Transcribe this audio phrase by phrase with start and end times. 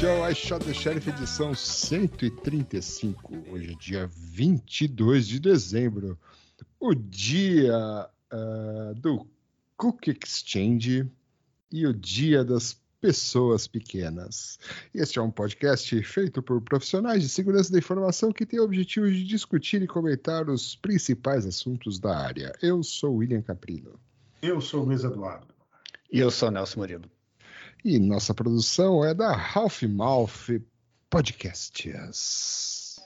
[0.00, 3.34] este é o I Shot the Sheriff edição 135.
[3.52, 6.18] Hoje é dia 22 de dezembro,
[6.80, 9.26] o dia ah, do
[9.76, 11.06] Cook Exchange
[11.70, 14.58] e o dia das pessoas pequenas.
[14.94, 19.10] Este é um podcast feito por profissionais de segurança da informação que tem o objetivo
[19.10, 22.52] de discutir e comentar os principais assuntos da área.
[22.60, 23.98] Eu sou William Caprino.
[24.42, 25.46] Eu sou o Luiz Eduardo.
[26.12, 27.10] E eu sou Nelson Murilo.
[27.84, 30.60] E nossa produção é da Half Mouth
[31.08, 33.00] Podcasts.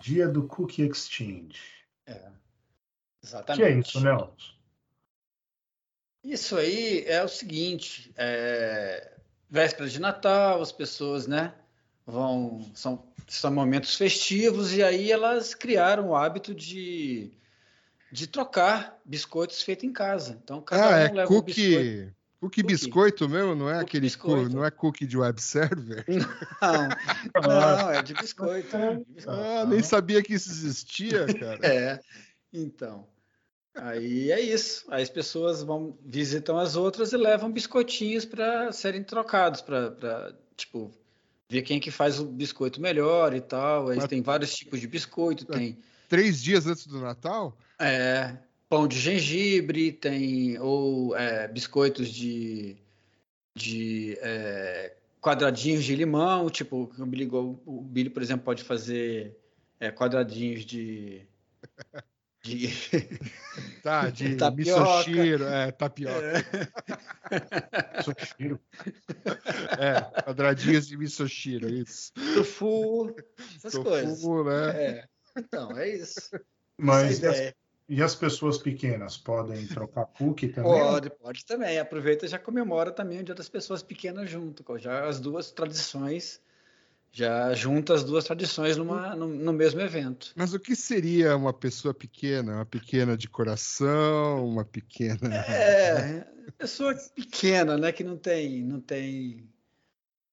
[0.00, 1.60] Dia do Cookie Exchange.
[2.06, 2.30] É, Que
[3.22, 3.62] exatamente.
[3.64, 4.34] é isso, Nelson?
[6.24, 9.12] Isso aí é o seguinte: é,
[9.48, 11.54] véspera de Natal, as pessoas, né,
[12.04, 17.32] vão são, são momentos festivos e aí elas criaram o hábito de
[18.14, 20.38] de trocar biscoitos feitos em casa.
[20.42, 21.42] Então cada Ah, um é leva um biscoito.
[21.42, 22.62] cookie, cookie Cookie.
[22.62, 24.54] biscoito mesmo, não é Cookie aquele, biscoito.
[24.54, 26.04] não é cookie de web server?
[26.62, 26.88] Não,
[27.42, 28.76] não, é de biscoito.
[28.76, 29.30] é de biscoito.
[29.40, 31.58] Ah, nem sabia que isso existia, cara.
[31.66, 32.00] É,
[32.52, 33.08] então.
[33.74, 34.84] Aí é isso.
[34.88, 40.92] Aí as pessoas vão visitam as outras e levam biscoitinhos para serem trocados, para tipo
[41.50, 43.88] ver quem que faz o biscoito melhor e tal.
[43.88, 45.76] Aí Mas- tem vários tipos de biscoito, tem
[46.08, 47.56] Três dias antes do Natal?
[47.78, 48.36] É,
[48.68, 52.76] pão de gengibre, tem ou é, biscoitos de,
[53.54, 59.36] de é, quadradinhos de limão, tipo o Billy, o Billy, por exemplo, pode fazer
[59.80, 61.26] é, quadradinhos de,
[62.42, 62.68] de
[63.82, 64.80] Tá, de Tapioca.
[64.80, 66.44] misoshiro, é, tapioca.
[68.02, 68.60] Sushiro.
[69.78, 72.12] É, quadradinhos de misoshiro, isso.
[72.34, 73.14] tofu,
[73.56, 74.20] essas coisas.
[74.20, 74.70] Tofu, né?
[74.70, 76.30] É, então, é isso.
[76.78, 77.54] Mas Essa é
[77.88, 80.72] e as, pessoas pequenas podem trocar cookie também?
[80.72, 81.78] Pode, pode também.
[81.78, 86.40] Aproveita e já comemora também o Dia das Pessoas Pequenas junto, já as duas tradições,
[87.12, 90.32] já junta as duas tradições numa, no, no mesmo evento.
[90.34, 92.54] Mas o que seria uma pessoa pequena?
[92.54, 95.34] Uma pequena de coração, uma pequena.
[95.34, 99.48] É, pessoa pequena, né, que não tem, não tem,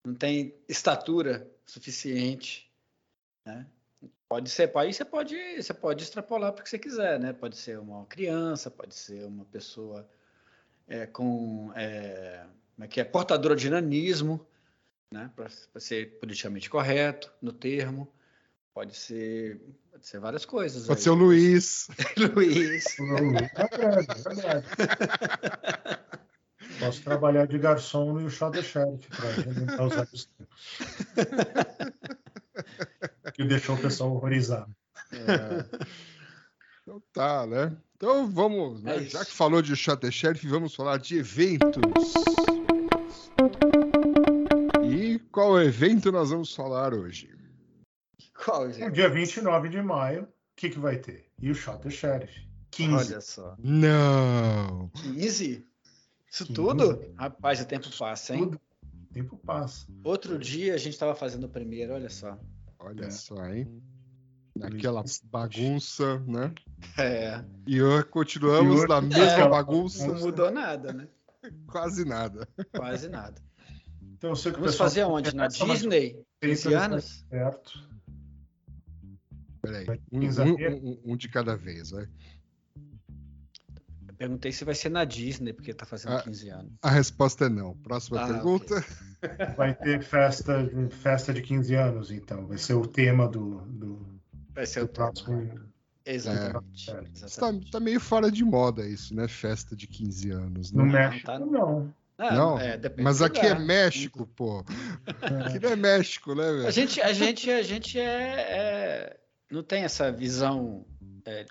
[0.06, 2.72] não tem estatura suficiente,
[3.46, 3.68] né?
[4.32, 7.34] Pode ser, aí você pode, você pode extrapolar para o que você quiser, né?
[7.34, 10.08] Pode ser uma criança, pode ser uma pessoa
[10.88, 14.48] é, com, é, como é que é, portadora de nanismo,
[15.12, 15.30] né?
[15.36, 15.50] Para
[15.82, 18.10] ser politicamente correto no termo.
[18.74, 19.60] Pode ser,
[19.92, 20.88] pode ser várias coisas.
[20.88, 21.04] Pode aí.
[21.04, 21.90] ser o Luiz.
[22.34, 22.86] Luiz.
[23.00, 24.64] É verdade, é.
[26.80, 30.30] Posso trabalhar de garçom no Shot the Sheriff para alimentar os tempos.
[33.34, 34.74] Que deixou o pessoal horrorizado.
[35.12, 35.66] É,
[36.84, 37.78] Então tá, né?
[37.96, 38.98] Então vamos, né?
[38.98, 41.82] É já que falou de Sheriff, vamos falar de eventos.
[44.84, 47.30] E qual evento nós vamos falar hoje?
[48.44, 48.94] qual, No gente?
[48.94, 51.28] dia 29 de maio, o que, que vai ter?
[51.40, 52.50] E o Sheriff.
[52.72, 52.94] 15.
[52.94, 53.56] Olha só.
[53.60, 54.90] Não!
[54.96, 55.68] 15?
[56.32, 56.54] Isso 15.
[56.54, 57.14] tudo?
[57.16, 58.46] Rapaz, o tempo passa, hein?
[58.46, 58.62] Tudo.
[59.10, 59.86] O tempo passa.
[60.04, 62.38] Outro dia a gente estava fazendo o primeiro, olha só.
[62.82, 63.10] Olha É.
[63.10, 63.82] só, hein?
[64.56, 66.54] Naquela bagunça, né?
[66.98, 67.80] É, E
[68.12, 69.50] continuamos E na mesma É.
[69.50, 71.08] bagunça, não mudou nada, né?
[71.68, 72.48] quase nada.
[72.76, 73.42] Quase nada.
[74.02, 75.34] Então, eu sei que o Vamos pessoal fazer aonde?
[75.36, 76.14] Na Disney?
[76.42, 77.26] 15 30 anos?
[77.30, 77.90] Certo.
[79.62, 80.76] Peraí, Vai um, exagero.
[80.76, 82.04] um- um- um de cada vez, vai.
[82.04, 82.10] Eu
[84.22, 86.22] perguntei se vai ser na Disney, porque tá fazendo Ah.
[86.22, 86.72] 15 anos.
[86.84, 87.76] A resposta é não.
[87.78, 88.86] Próxima Ah, pergunta.
[89.58, 90.54] Vai ter festa,
[91.02, 92.46] festa de 15 anos, então.
[92.46, 94.20] Vai ser o tema do, do,
[94.54, 95.12] Vai ser do o tema.
[95.12, 95.60] próximo.
[96.06, 96.90] Exatamente.
[96.92, 96.94] É.
[97.14, 97.72] Está, Exatamente.
[97.72, 99.28] tá meio fora de moda isso, né?
[99.28, 100.92] Festa de 15 anos, No né?
[101.10, 101.94] México, tá- não.
[102.18, 103.58] Ah, Não, é, Mas aqui é.
[103.58, 104.64] México, pô.
[105.44, 106.72] Aqui não é México, né, A velho?
[106.72, 109.18] gente, a gente, a gente é, é-
[109.52, 110.86] não tem essa visão
[111.26, 111.46] é,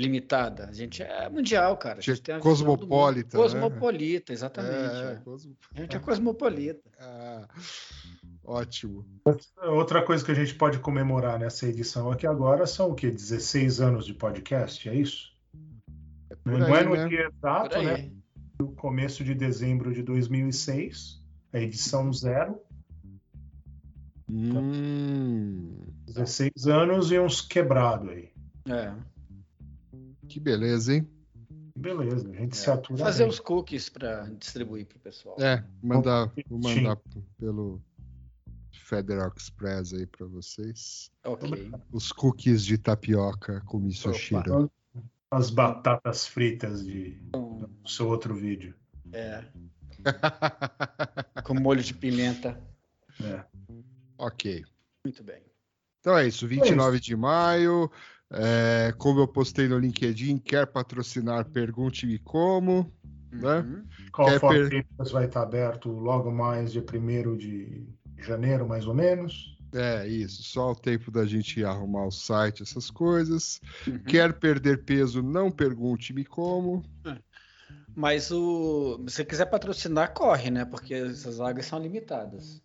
[0.00, 0.66] limitada.
[0.66, 1.98] A gente é mundial, cara.
[1.98, 2.78] A gente tem a visão do mundo.
[2.88, 3.42] Cosmopolita, né?
[3.42, 4.74] Cosmopolita, exatamente.
[4.74, 5.16] É, é.
[5.16, 6.90] cosmo- A gente é cosmopolita.
[6.98, 7.48] ah,
[8.42, 9.06] ótimo.
[9.62, 13.10] Outra coisa que a gente pode comemorar nessa edição aqui agora são o quê?
[13.10, 15.30] 16 anos de podcast, é isso?
[16.42, 17.08] Por Não é no né?
[17.08, 18.10] dia exato, né?
[18.58, 21.22] No começo de dezembro de 2006,
[21.52, 22.58] a edição zero,
[24.32, 25.76] Hum,
[26.06, 28.30] 16 anos e uns quebrados aí.
[28.68, 28.94] É.
[30.30, 31.08] que beleza, hein?
[31.76, 32.72] Beleza, a gente se É.
[32.72, 32.98] atura.
[33.04, 33.30] Fazer bem.
[33.30, 35.36] os cookies para distribuir para o pessoal.
[35.40, 36.82] É, mandar, vou Sim.
[36.82, 36.98] mandar
[37.38, 37.82] pelo
[38.72, 41.10] Federal Express aí para vocês.
[41.24, 41.70] Ok.
[41.90, 44.70] Os cookies de tapioca com misoshiro.
[45.30, 48.74] As batatas fritas de do seu outro vídeo.
[49.12, 49.44] É.
[51.44, 52.60] Com molho de pimenta.
[53.22, 53.44] É.
[54.18, 54.64] ok.
[55.04, 55.42] Muito bem.
[56.00, 57.90] Então é isso, 29 de maio.
[58.32, 62.92] É, como eu postei no LinkedIn, quer patrocinar, pergunte-me como.
[63.32, 63.58] Né?
[63.60, 63.84] Uhum.
[64.12, 67.86] Qual Quer for per- Papers vai estar aberto logo mais dia 1 de
[68.18, 69.56] janeiro, mais ou menos.
[69.72, 73.60] É isso, só o tempo da gente arrumar o site, essas coisas.
[73.86, 73.98] Uhum.
[74.00, 76.82] Quer perder peso, não pergunte-me como.
[77.94, 80.64] Mas o, se você quiser patrocinar, corre, né?
[80.64, 82.62] Porque essas vagas são limitadas.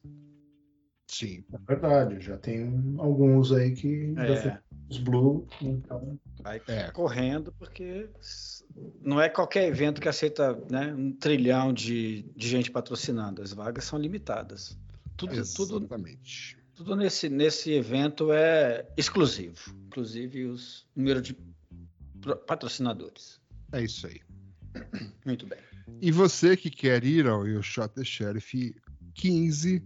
[1.08, 1.44] Sim.
[1.54, 4.60] É verdade, já tem alguns aí que É,
[4.90, 6.90] os Blue, então vai É.
[6.92, 8.10] correndo, porque
[9.02, 13.42] não é qualquer evento que aceita né, um trilhão de, de gente patrocinando.
[13.42, 14.78] As vagas são limitadas.
[15.16, 16.58] Tudo, tudo, Exatamente.
[16.74, 19.74] tudo nesse, nesse evento é exclusivo.
[19.88, 21.38] Inclusive os número de
[22.48, 23.40] patrocinadores.
[23.72, 24.20] É isso aí.
[25.26, 25.60] Muito bem.
[26.02, 28.76] E você que quer ir ao You Shot the Sheriff
[29.14, 29.84] 15,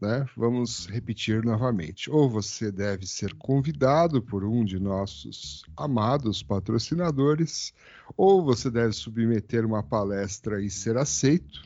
[0.00, 0.26] né?
[0.36, 2.10] Vamos repetir novamente.
[2.10, 7.72] Ou você deve ser convidado por um de nossos amados patrocinadores,
[8.16, 11.62] ou você deve submeter uma palestra e ser aceito,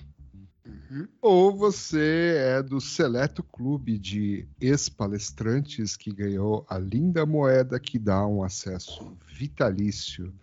[0.90, 1.08] Uhum.
[1.22, 8.26] ou você é do seleto clube de ex-palestrantes que ganhou a linda moeda que dá
[8.26, 10.34] um acesso vitalício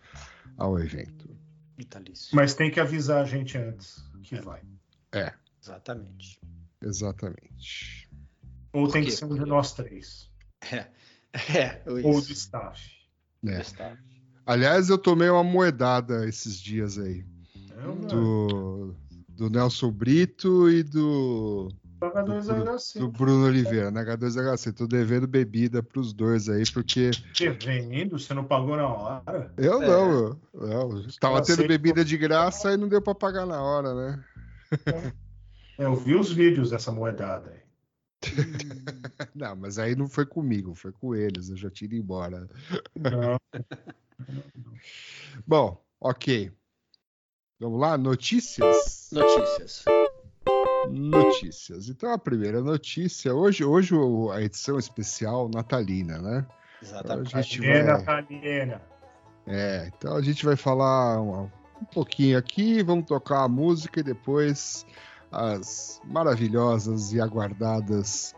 [0.58, 1.30] ao evento.
[1.78, 2.36] Vitalício.
[2.36, 4.62] Mas tem que avisar a gente antes que vai.
[5.62, 6.40] Exatamente.
[6.84, 8.10] Exatamente.
[8.74, 10.30] Ou tem que ser um de nós três.
[10.72, 10.88] É.
[11.54, 12.82] É, Ou do staff.
[13.46, 13.60] É.
[13.60, 13.98] Está.
[14.46, 17.26] Aliás, eu tomei uma moedada esses dias aí.
[17.78, 18.96] Eu, Do,
[19.28, 21.68] do Nelson Brito e do,
[22.00, 23.00] H2HC.
[23.00, 24.74] do Bruno Oliveira, na H2HC.
[24.74, 29.54] Tô devendo bebida pros dois aí, porque Devendo, você não pagou na hora?
[29.58, 29.88] eu É.
[29.88, 33.62] não, eu, eu tava Eu tendo bebida de graça e não deu pra pagar na
[33.62, 34.24] hora, né?
[35.78, 37.66] Eu vi os vídeos dessa moedada aí.
[39.36, 42.48] Não, mas aí não foi comigo, foi com eles, eu já tinha ido embora.
[42.96, 43.38] Não.
[45.46, 46.52] Bom, ok.
[47.60, 49.10] Vamos lá, notícias?
[49.12, 49.86] Notícias.
[50.90, 51.90] Notícias.
[51.90, 53.94] Então a primeira notícia, hoje, hoje
[54.34, 56.48] a edição especial natalina, né?
[56.82, 57.36] Exatamente.
[57.36, 58.82] A gente vai- Taliena.
[59.48, 61.50] É, então a gente vai falar um,
[61.82, 64.86] um pouquinho aqui, vamos tocar a música e depois
[65.32, 68.34] as maravilhosas e aguardadas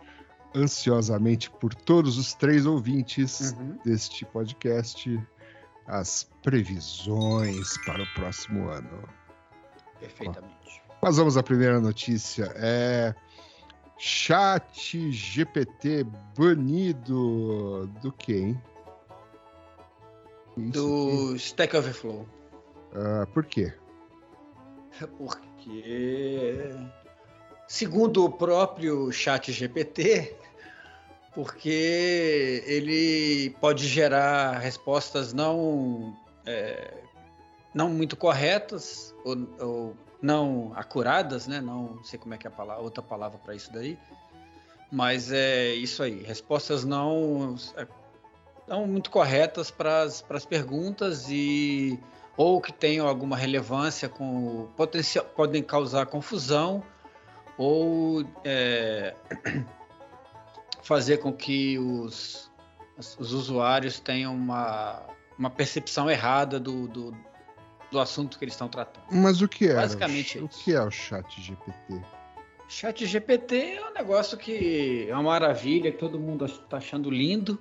[0.56, 3.78] ansiosamente por todos os três ouvintes Uhum.
[3.86, 5.20] deste podcast,
[5.88, 9.04] as previsões para o próximo ano.
[10.00, 10.82] Perfeitamente.
[11.02, 12.52] Mas vamos à primeira notícia.
[12.56, 13.14] É
[14.00, 16.06] Chat GPT
[16.38, 18.58] banido do aqui.
[20.58, 22.28] Do Stack Overflow.
[22.96, 23.74] Ah, por quê?
[25.68, 26.74] Porque,
[27.68, 30.34] segundo o próprio Chat GPT,
[31.36, 37.04] porque ele pode gerar respostas não, é,
[37.74, 41.60] não muito corretas ou, ou não acuradas, né?
[41.60, 44.00] Não sei como é que é a palavra, outra palavra para isso daí,
[44.90, 47.86] mas é isso aí, respostas não é,
[48.70, 52.00] não muito corretas para as perguntas e
[52.38, 56.84] ou que tenham alguma relevância com o potencial, podem causar confusão
[57.58, 59.16] ou é,
[60.84, 62.52] fazer com que os,
[63.18, 65.02] os usuários tenham uma,
[65.38, 67.18] uma percepção errada do, do,
[67.92, 69.06] do assunto que eles estão tratando.
[69.12, 69.74] Mas o que é?
[69.74, 70.64] Basicamente o, isso.
[70.64, 72.02] que é o Chat GPT?
[72.70, 77.58] Chat GPT é um negócio que é uma maravilha, que todo mundo está achando lindo.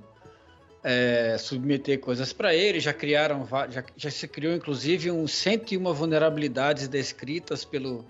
[0.89, 6.87] É, submeter coisas para ele, já criaram, já, já se criou inclusive uns 101 vulnerabilidades
[6.87, 8.05] descritas pelo,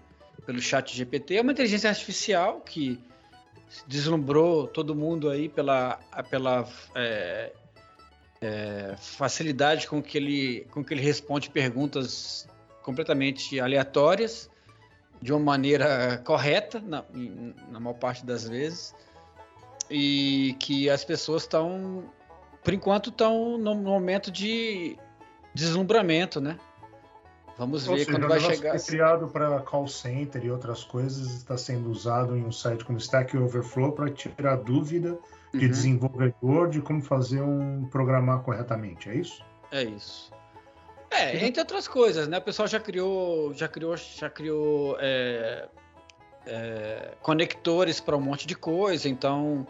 [0.44, 1.36] pelo Chat GPT.
[1.36, 3.00] É uma inteligência artificial que
[3.86, 7.52] deslumbrou todo mundo aí pela, pela é,
[8.42, 12.46] é, facilidade com que ele com que ele responde perguntas
[12.82, 14.50] completamente aleatórias
[15.22, 17.02] de uma maneira correta na,
[17.70, 18.94] na maior parte das vezes
[19.90, 22.04] e que as pessoas estão
[22.66, 24.98] por enquanto estão no momento de
[25.54, 26.58] deslumbramento, né?
[27.56, 28.76] Vamos ver seja, quando vai chegar.
[28.76, 32.98] foi criado para call center e outras coisas, está sendo usado em um site como
[32.98, 35.16] Stack Overflow para tirar dúvida
[35.54, 35.70] de Uhum.
[35.70, 39.44] desenvolvedor de como fazer um programar corretamente, é isso?
[39.70, 40.32] É isso.
[41.08, 42.38] É, entre outras coisas, né?
[42.38, 45.68] O pessoal já criou, já criou, já criou é,
[46.44, 49.64] é, conectores para um monte de coisa, então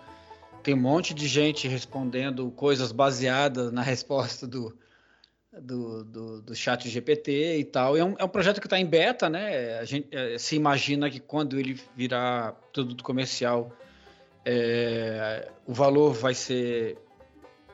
[0.67, 4.77] tem um monte de gente respondendo coisas baseadas na resposta do,
[5.53, 7.97] do, do, do chat GPT e tal.
[7.97, 9.79] E é, um, é um projeto que está em beta, né?
[9.79, 13.71] A gente é, se imagina que quando ele virar produto comercial,
[14.45, 16.99] é, o valor vai ser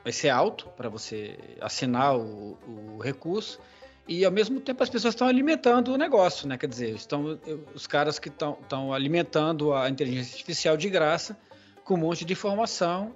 [0.04, 3.58] vai ser alto para você assinar o, o recurso
[4.06, 6.58] e ao mesmo tempo as pessoas estão alimentando o negócio, né?
[6.58, 7.40] Quer dizer, estão
[7.74, 11.38] os caras que estão alimentando a inteligência artificial de graça
[11.84, 13.14] com um monte de informação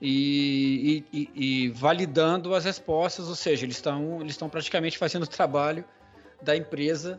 [0.00, 5.26] e, e, e- validando as respostas, ou seja, eles estão eles estão praticamente fazendo o
[5.26, 5.84] trabalho
[6.42, 7.18] da empresa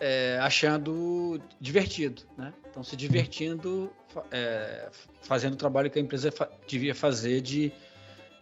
[0.00, 2.52] é, achando divertido, né?
[2.66, 3.90] Estão se divertindo
[4.30, 4.88] é,
[5.22, 7.72] fazendo o trabalho que a empresa fa- devia fazer de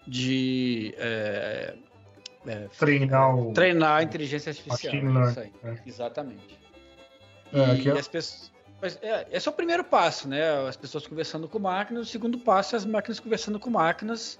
[0.07, 1.77] de é,
[2.47, 3.53] é, Treinar o.
[3.53, 4.93] treinar a inteligência artificial.
[4.95, 5.53] Machine learning, isso aí.
[5.63, 5.83] né?
[5.87, 6.59] Exatamente.
[7.53, 8.53] É, e é- as pessoas,
[8.85, 10.69] mas, é, esse é o primeiro passo, né?
[10.69, 12.07] As pessoas conversando com máquinas.
[12.07, 14.39] O segundo passo é as máquinas conversando com máquinas.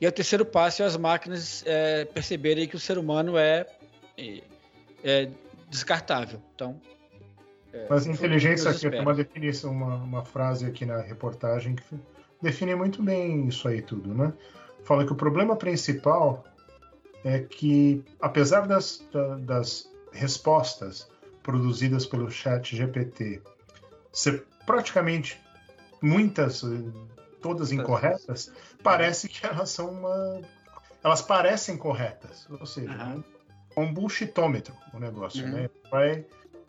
[0.00, 3.66] E o terceiro passo é as máquinas é, perceberem que o ser humano é,
[4.16, 4.42] é,
[5.04, 5.28] é
[5.68, 6.40] descartável.
[6.54, 6.80] Então,
[7.70, 12.00] é, Mas inteligência aqui tem uma definição, uma, uma frase aqui na reportagem que
[12.40, 14.32] define muito bem isso aí tudo, né?
[14.84, 16.46] Fala que o problema principal
[17.22, 21.06] é que, apesar das, da- das respostas
[21.42, 23.42] produzidas pelo chat GPT
[24.12, 25.40] ser praticamente
[26.00, 26.68] muitas, eh,
[27.40, 28.52] todas incorretas,
[28.82, 30.40] parece que elas são uma...
[31.02, 32.92] Elas parecem corretas, ou seja,
[33.76, 35.50] é um bullshitômetro o negócio, Uhum.
[35.52, 35.70] né?
[35.90, 36.24] Vai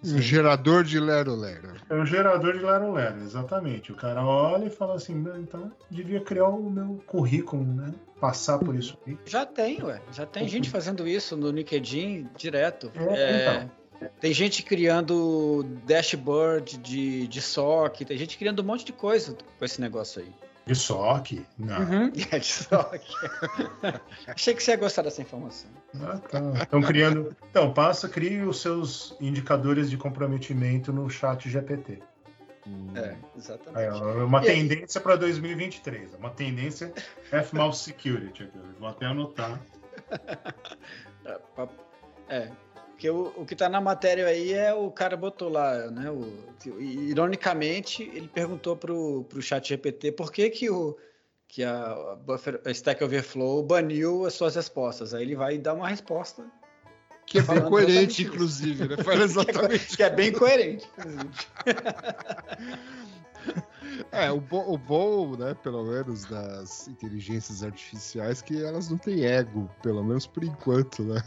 [0.06, 1.76] Um gerador de lero-lero.
[1.90, 3.92] é um gerador de Lero Lero, exatamente.
[3.92, 7.94] O cara olha e fala assim, "Meu, então devia criar o meu currículo, né?
[8.20, 9.18] Passar por isso aí.
[9.26, 10.02] Já tem, ué.
[10.12, 12.92] Já tem gente fazendo isso no LinkedIn direto.
[12.96, 13.70] É, É,
[14.20, 19.66] Tem gente criando dashboard de, de SOC, tem gente criando um monte de coisa com
[19.66, 20.34] esse negócio aí.
[20.66, 21.46] De SOC?
[21.58, 21.80] Não.
[21.80, 22.12] Uhum.
[22.32, 23.02] É de SOC.
[24.28, 25.70] Achei que você ia gostar dessa informação.
[26.02, 26.40] Ah, tá.
[26.64, 27.36] Estão criando.
[27.50, 32.00] Então, passa, crie os seus indicadores de comprometimento no chat GPT.
[32.96, 34.02] É, exatamente.
[34.02, 36.14] Ó, uma E tendência para 2023.
[36.14, 36.94] Uma tendência
[37.30, 38.50] F-Mouse Security.
[38.80, 39.60] Vou até anotar.
[41.26, 41.40] É,
[42.28, 42.52] É,
[42.94, 46.10] porque o, o que tá na matéria aí é o cara botou lá, né?
[46.10, 46.22] O,
[46.60, 50.96] que- ironicamente, ele perguntou pro, pro chat GPT por que que o
[51.48, 55.14] que a, Buffer, a Stack Overflow baniu as suas respostas.
[55.14, 56.44] Aí ele vai dar uma resposta
[57.28, 58.98] Que é bem coerente, inclusive, né?
[59.04, 59.96] Fala exatamente.
[59.98, 60.88] que é bem coerente.
[60.98, 61.30] inclusive.
[64.12, 69.26] É, o, bo o bom, né, pelo menos, das inteligências artificiais, que elas não têm
[69.26, 71.22] ego, pelo menos por enquanto, né?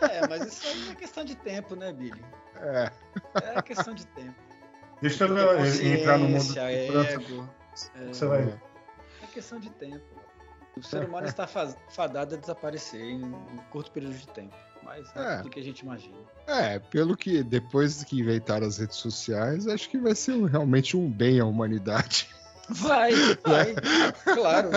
[0.00, 2.24] É, mas isso aí é questão de tempo, né, Billy?
[2.56, 2.90] É.
[3.56, 4.34] É questão de tempo.
[5.00, 5.36] Deixa eu
[5.94, 6.58] entrar no mundo.
[6.58, 7.48] ego.
[7.96, 8.60] É, Você vai ver.
[9.22, 10.04] é questão de tempo.
[10.76, 14.54] O ser humano está fadado a desaparecer em um curto período de tempo.
[14.82, 15.42] Mais rápido É.
[15.42, 16.16] do que a gente imagina.
[16.46, 21.08] É, pelo que depois que inventaram as redes sociais, acho que vai ser realmente um
[21.10, 22.28] bem à humanidade.
[22.68, 23.12] Vai,
[23.44, 23.74] vai.
[24.34, 24.70] claro.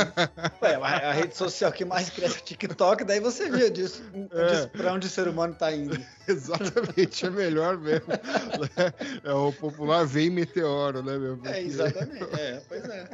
[0.62, 4.04] Ué, a, a rede social que mais cresce é o TikTok, daí você viu disso.
[4.32, 4.65] É.
[4.68, 5.96] Para onde o ser humano está indo.
[6.27, 8.08] Exatamente, é melhor mesmo.
[9.24, 11.34] É o popular vem meteoro, né, meu?
[11.34, 12.39] É, Porque- exatamente.
[12.39, 13.10] É, pois é.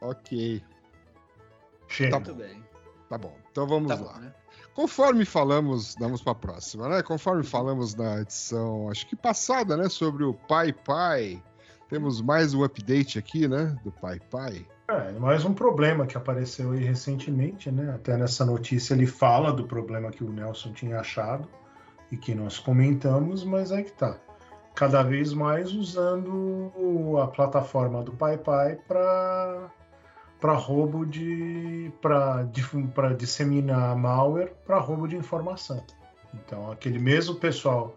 [0.00, 0.62] Ok,
[1.88, 2.10] Chega.
[2.10, 2.64] Tá Muito bem.
[3.08, 3.36] tá bom.
[3.50, 4.12] Então vamos Tá lá.
[4.12, 4.34] bom, né?
[4.74, 7.02] Conforme falamos, vamos para a próxima, né?
[7.02, 11.42] Conforme falamos na edição, acho que passada, né, sobre o Pai Pai,
[11.88, 14.66] temos mais um update aqui, né, do Pai Pai.
[14.88, 17.92] É, mais um problema que apareceu aí recentemente, né?
[17.94, 21.48] Até nessa notícia ele fala do problema que o Nelson tinha achado
[22.10, 24.18] e que nós comentamos, mas aí que tá.
[24.74, 29.70] Cada vez mais usando a plataforma do PayPay para
[30.40, 35.82] para roubo de para disseminar malware para roubo de informação.
[36.32, 37.96] Então, aquele mesmo pessoal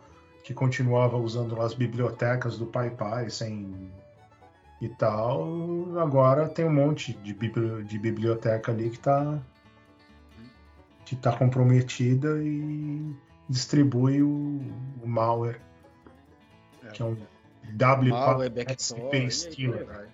[0.51, 3.91] que continuava usando as bibliotecas do PayPay sem
[4.81, 5.97] e tal.
[5.99, 9.39] Agora tem um monte de, bibli- de biblioteca ali que está
[11.05, 13.13] que tá comprometida e
[13.49, 14.61] distribui o,
[15.03, 15.59] o malware,
[16.85, 16.87] É.
[16.91, 17.17] que é um
[17.75, 19.85] WPSP e aí Stealer.
[19.85, 20.07] vai.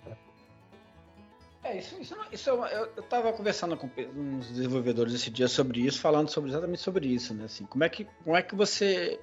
[1.64, 5.30] É, isso, isso, não- isso é uma- eu, eu tava conversando com uns desenvolvedores esse
[5.30, 7.44] dia sobre isso, falando sobre, exatamente sobre isso, né?
[7.44, 9.20] Assim, como é que, como é que você.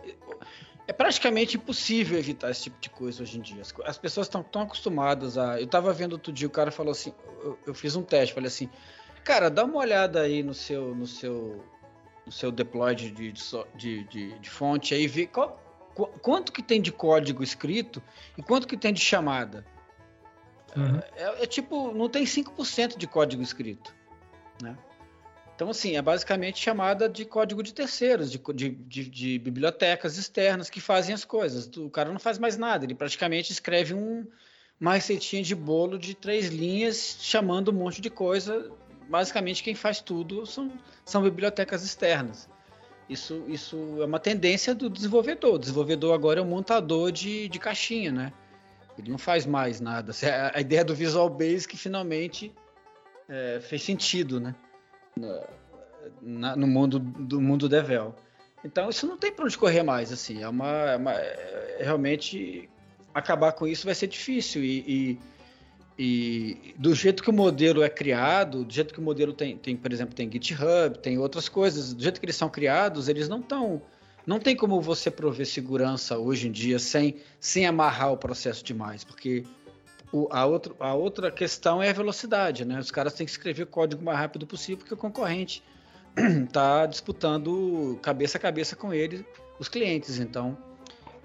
[0.88, 3.62] É praticamente impossível evitar esse tipo de coisa hoje em dia.
[3.86, 5.60] As, pessoas estão tão acostumadas a.
[5.60, 7.14] Eu tava vendo outro dia, o cara falou assim.
[7.44, 8.70] Eu, eu fiz um teste, falei assim,
[9.24, 10.94] cara, dá uma olhada aí no seu.
[10.94, 11.64] No seu
[12.26, 13.32] no seu deploy de, de,
[13.76, 14.04] de,
[14.40, 15.62] de- fonte aí e vê qual,
[15.94, 18.02] qu- quanto que tem de código escrito
[18.36, 19.64] e quanto que tem de chamada.
[20.76, 21.00] Uhum.
[21.16, 23.96] É, é tipo, não tem 5% de código escrito.
[24.60, 24.76] Né?
[25.56, 30.82] Então, assim, é basicamente chamada de código de terceiros, de, de, de- bibliotecas externas que
[30.82, 31.66] fazem as coisas.
[31.78, 34.28] O cara não faz mais nada, ele praticamente escreve um,
[34.80, 38.70] uma receitinha de bolo de três linhas chamando um monte de coisa.
[39.10, 40.70] Basicamente, quem faz tudo são,
[41.06, 42.50] são bibliotecas externas.
[43.10, 45.56] Isso, isso é uma tendência do desenvolvedor.
[45.56, 48.34] O desenvolvedor agora é um montador de, de caixinha, né?
[48.98, 50.12] Ele não faz mais nada.
[50.12, 52.52] A a ideia do Visual Basic finalmente
[53.30, 54.54] é, fez sentido, né?
[56.22, 58.16] Na- no mundo do mundo Devel.
[58.64, 60.42] Então isso não tem para onde correr mais, assim.
[60.42, 62.70] É uma, é uma- é- realmente
[63.14, 65.20] acabar com isso vai ser difícil e, e-
[65.98, 69.78] e do jeito que o modelo é criado, do jeito que o modelo tem, tem,
[69.78, 73.40] por exemplo, tem GitHub, tem outras coisas, do jeito que eles são criados, eles não
[73.40, 73.82] estão
[74.28, 79.04] não tem como você prover segurança hoje em dia sem, sem amarrar o processo demais,
[79.04, 79.44] porque
[80.16, 82.80] o- a, outro, a outra questão é a velocidade, né?
[82.80, 85.62] Os caras têm que escrever o código o mais rápido possível, porque o concorrente
[86.46, 89.26] está disputando cabeça a cabeça com ele,
[89.60, 90.18] os clientes.
[90.20, 90.58] Então,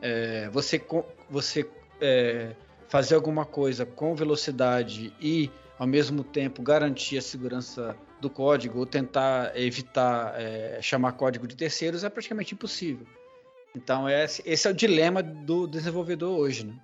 [0.02, 0.82] é, você,
[1.28, 1.68] você
[2.00, 2.56] é,
[2.88, 5.48] fazer alguma coisa com velocidade e,
[5.78, 11.54] ao mesmo tempo, garantir a segurança do código ou tentar evitar é, chamar código de
[11.54, 13.06] terceiros é praticamente impossível.
[13.74, 16.74] Então, esse, esse é o dilema do desenvolvedor hoje, né?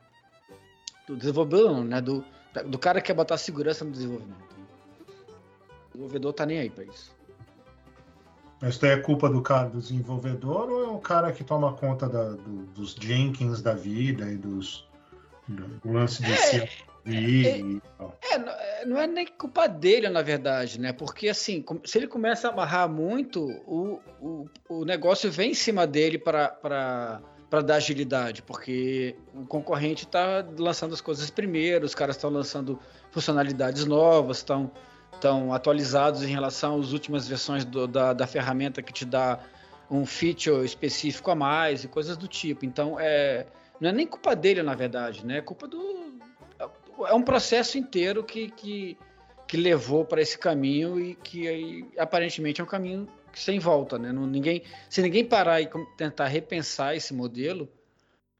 [1.07, 2.01] Do desenvolvedor, não, né?
[2.01, 2.25] Do,
[2.66, 4.57] do cara que quer botar segurança no desenvolvimento.
[5.88, 7.14] O desenvolvedor tá nem aí para isso.
[8.61, 12.09] Mas daí é culpa do cara, do desenvolvedor, ou é o cara que toma conta
[12.09, 14.88] da- do- dos Jenkins da vida e dos
[15.49, 16.64] do lance de CI
[17.07, 18.19] e tal?
[18.33, 20.92] É, não- é, não é nem culpa dele, na verdade, né?
[20.92, 25.87] Porque assim, se ele começa a amarrar muito, o, o, o negócio vem em cima
[25.87, 32.30] dele para dar agilidade, porque o concorrente está lançando as coisas primeiro, os caras estão
[32.30, 32.78] lançando
[33.11, 34.70] funcionalidades novas, estão
[35.14, 39.38] estão atualizados em relação às últimas versões do- da, da ferramenta que te dá
[39.90, 42.66] um feature específico a mais e coisas do tipo.
[42.66, 43.46] Então, é,
[43.80, 45.38] não é nem culpa dele, na verdade, né?
[45.38, 46.18] É culpa do.
[47.09, 48.98] É um processo inteiro que, que,
[49.46, 54.11] que levou para esse caminho e que aí, aparentemente é um caminho sem volta, né?
[54.12, 57.68] Não, ninguém, se ninguém parar e tentar repensar esse modelo,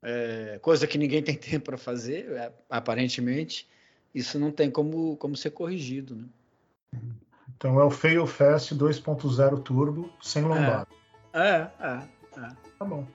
[0.03, 3.69] é, coisa que ninguém tem tempo para fazer, é, aparentemente,
[4.15, 6.25] isso não tem como, como ser corrigido, né?
[7.57, 10.87] Então é o Fail Fast 2.0 Turbo sem lombada.
[11.33, 12.03] É, é,
[12.39, 12.49] é.
[12.79, 13.07] Tá bom.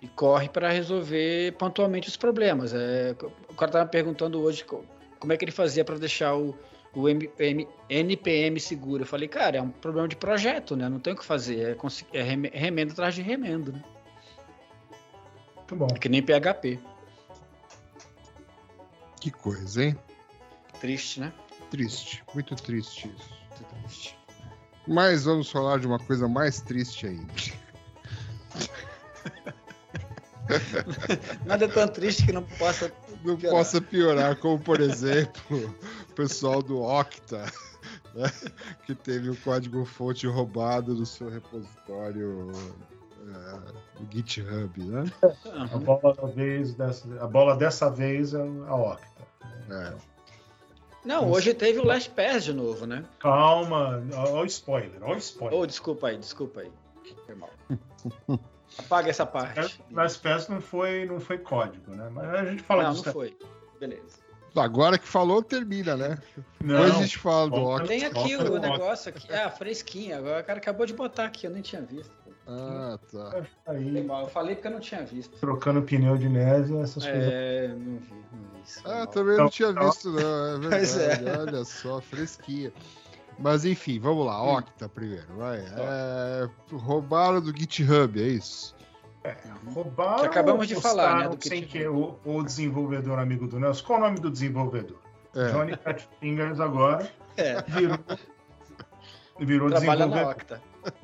[0.00, 2.72] E corre para resolver pontualmente os problemas.
[2.72, 3.14] É,
[3.48, 4.84] o cara estava me perguntando hoje co-
[5.18, 6.56] como é que ele fazia para deixar o,
[7.00, 9.02] o MPM, NPM seguro.
[9.02, 10.88] Eu falei, cara, é um problema de projeto, né?
[10.88, 11.76] Não tem o que fazer.
[12.12, 13.82] É, é reme- remendo atrás de remendo, né?
[15.56, 15.86] Muito bom.
[15.94, 16.78] É que nem PHP.
[19.20, 19.98] Que coisa, hein?
[20.80, 21.32] Triste, né?
[21.70, 23.30] Triste, muito triste isso.
[23.50, 24.18] Muito triste.
[24.86, 27.32] Mas vamos falar de uma coisa mais triste ainda.
[31.44, 32.90] Nada é tão triste que não possa.
[33.22, 33.58] Não Piorar.
[33.58, 35.74] possa piorar, como por exemplo
[36.18, 37.44] pessoal do Octa,
[38.12, 38.28] né,
[38.84, 42.50] que teve o código-fonte roubado do seu repositório
[43.22, 45.04] é, do GitHub, né?
[45.72, 49.28] A bola, vez dessa, a bola dessa vez é a Octa.
[49.70, 49.94] É.
[51.04, 53.04] Não, hoje teve o Last Pass de novo, né?
[53.20, 55.56] Calma, ó o spoiler, ó o spoiler.
[55.56, 56.72] Oh, desculpa aí, desculpa aí.
[57.26, 57.50] Foi mal.
[58.76, 59.80] Apaga essa parte.
[59.92, 62.10] Last Pass não foi, não foi código, né?
[62.12, 63.06] Mas a gente fala Não, disso.
[63.06, 63.38] não foi.
[63.80, 64.27] Beleza.
[64.60, 66.18] Agora que falou, termina, né?
[66.62, 67.56] Não, Depois a gente fala do.
[67.56, 67.86] Octa.
[67.88, 69.32] Tem aqui o negócio aqui.
[69.32, 70.16] Ah, fresquinho.
[70.16, 72.10] Agora o cara acabou de botar aqui, eu nem tinha visto.
[72.46, 73.30] Ah, tá.
[73.30, 74.22] Foi aí mal.
[74.22, 75.36] Eu falei porque eu não tinha visto.
[75.38, 77.30] trocando pneu de Nésia, essas coisas.
[77.30, 78.80] É, não vi, não vi isso.
[78.86, 79.06] Ah, mal.
[79.08, 80.64] também não tinha visto, não.
[80.64, 81.16] É Pois é.
[81.16, 81.40] verdade.
[81.40, 82.72] Olha só, fresquinha.
[83.38, 84.42] Mas enfim, vamos lá.
[84.42, 85.58] Octa primeiro, vai.
[85.58, 88.74] É, roubaram do GitHub, é isso?
[89.72, 93.58] Roubaram Que acabamos de falar, né, do que sem que o, o desenvolvedor amigo do
[93.58, 93.84] Nelson.
[93.86, 94.98] Qual o nome do desenvolvedor?
[95.34, 95.50] É.
[95.50, 97.98] Johnny Cat Fingers agora É, virou,
[99.38, 100.32] virou trabalha na desenvolvedor.
[100.32, 100.62] Octa.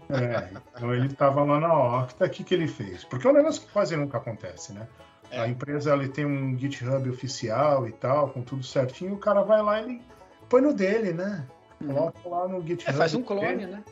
[0.08, 3.04] É, então ele estava lá na Octa, o que, que ele fez?
[3.04, 4.88] Porque é um negócio que quase nunca acontece, né?
[5.30, 5.40] É.
[5.40, 9.62] A empresa ela tem um GitHub oficial e tal, com tudo certinho, o cara vai
[9.62, 10.02] lá e ele
[10.48, 11.46] põe no dele, né?
[11.84, 12.90] Coloca lá no GitHub.
[12.90, 13.84] É, faz um dele, clone, né?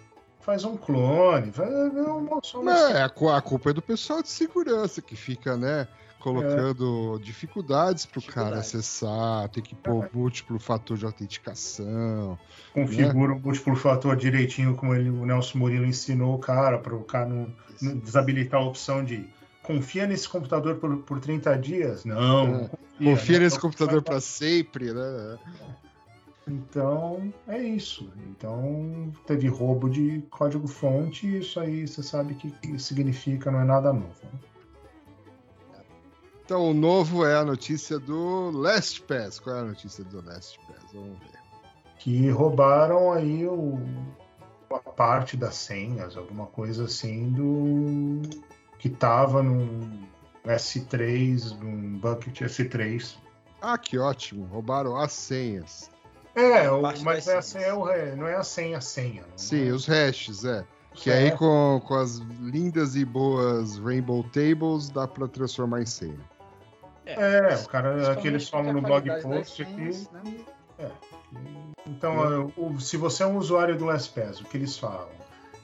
[0.42, 1.50] Faz um clone.
[1.52, 4.28] Faz, é uma, só uma- Não, é, a, cu- a culpa é do pessoal de
[4.28, 5.86] segurança que fica, né,
[6.18, 8.74] colocando dificuldades pro cara Dificuldades.
[8.74, 12.38] acessar, tem que pôr múltiplo fator de autenticação.
[12.72, 17.02] configura o múltiplo fator direitinho, como ele, o Nelson Murilo ensinou o cara, para o
[17.04, 17.48] cara não,
[17.80, 19.28] não desabilitar a opção de
[19.62, 22.04] confia nesse computador por, por 30 dias.
[22.04, 22.56] Não.
[23.00, 23.04] É.
[23.04, 23.44] Confia né?
[23.44, 25.38] nesse computador para sempre, né?
[26.46, 28.12] Então, é isso.
[28.28, 33.92] Então, teve roubo de código-fonte, isso aí você sabe que, que significa, não é nada
[33.92, 34.14] novo.
[34.24, 34.40] né?
[36.44, 39.38] Então, o novo é a notícia do LastPass.
[39.38, 40.92] Qual é a notícia do LastPass?
[40.92, 41.40] Vamos ver.
[41.98, 43.78] Que roubaram aí o,
[44.70, 48.20] a parte das senhas, alguma coisa assim, do
[48.78, 50.02] que estava num
[50.44, 53.16] S3, num bucket S3.
[53.60, 54.44] Ah, que ótimo.
[54.46, 55.88] Roubaram as senhas.
[56.34, 57.84] É, o- mas das essa é o,
[58.16, 59.22] não é a senha, a senha.
[59.36, 59.72] Sim, é?
[59.72, 60.64] os hashes, é.
[60.94, 61.14] Que É.
[61.18, 66.18] aí com, com as lindas e boas Rainbow Tables dá para transformar em senha.
[67.06, 70.06] É, o cara que eles Principalmente falam no blog post aqui.
[70.12, 70.22] né?
[71.86, 75.08] Então, o- se você é um usuário do LastPass, o que eles falam?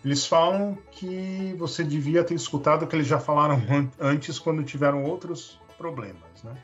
[0.04, 4.62] Eles falam que você devia ter escutado o que eles já falaram an- antes quando
[4.64, 6.54] tiveram outros problemas, né?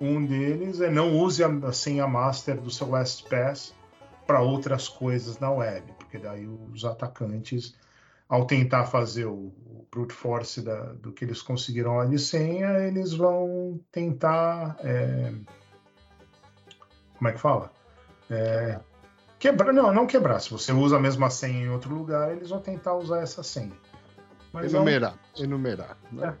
[0.00, 3.74] Um deles é não use a senha master do seu LastPass
[4.26, 7.74] para outras coisas na web, porque daí os atacantes,
[8.28, 9.34] ao tentar fazer o,
[9.66, 14.76] o brute force da- do que eles conseguiram lá de senha, eles vão tentar.
[14.80, 15.32] é,
[17.18, 17.70] como é que fala?
[18.30, 18.80] É,
[19.38, 20.40] quebrar, não, não quebrar.
[20.40, 23.72] Se você usa a mesma senha em outro lugar, eles vão tentar usar essa senha.
[24.52, 25.96] Mas, é um- Enumerar, enumerar.
[26.10, 26.34] Né?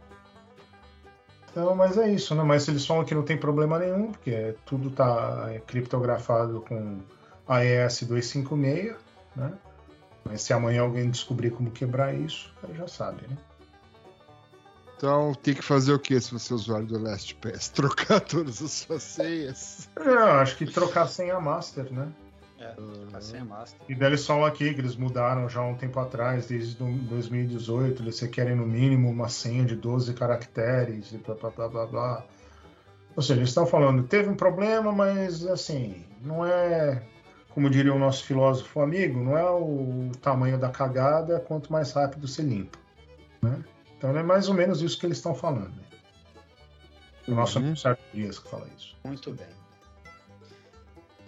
[1.50, 2.42] Então, mas é isso, né?
[2.42, 7.00] Mas eles falam que não tem problema nenhum, porque tudo está criptografado com
[7.48, 8.94] AES 256,
[9.34, 9.52] né?
[10.24, 13.36] Mas se amanhã alguém descobrir como quebrar isso, cara já sabe, né?
[14.96, 17.70] Então tem que fazer o que se você é usuário do LastPass?
[17.74, 19.88] Trocar todas as suas senhas.
[19.96, 22.12] Eu acho que trocar a senha master, né?
[22.60, 22.74] É,
[23.16, 23.80] a senha master.
[23.88, 28.02] E eles falam aqui que eles mudaram já há um tempo atrás, desde do- 2018,
[28.02, 32.26] eles querem no mínimo uma senha de 12 caracteres e blá blá blá blá blá.
[33.16, 37.02] Ou seja, eles estão falando, teve um problema, mas assim, não é,
[37.54, 42.28] como diria o nosso filósofo amigo, não é o tamanho da cagada, quanto mais rápido
[42.28, 42.78] se limpa.
[43.42, 43.64] Né?
[43.96, 45.70] Então é mais ou menos isso que eles estão falando.
[45.74, 45.82] né?
[47.26, 47.64] O nosso Uhum.
[47.64, 48.96] amigo Sérgio Dias que fala isso.
[49.04, 49.46] Muito bem.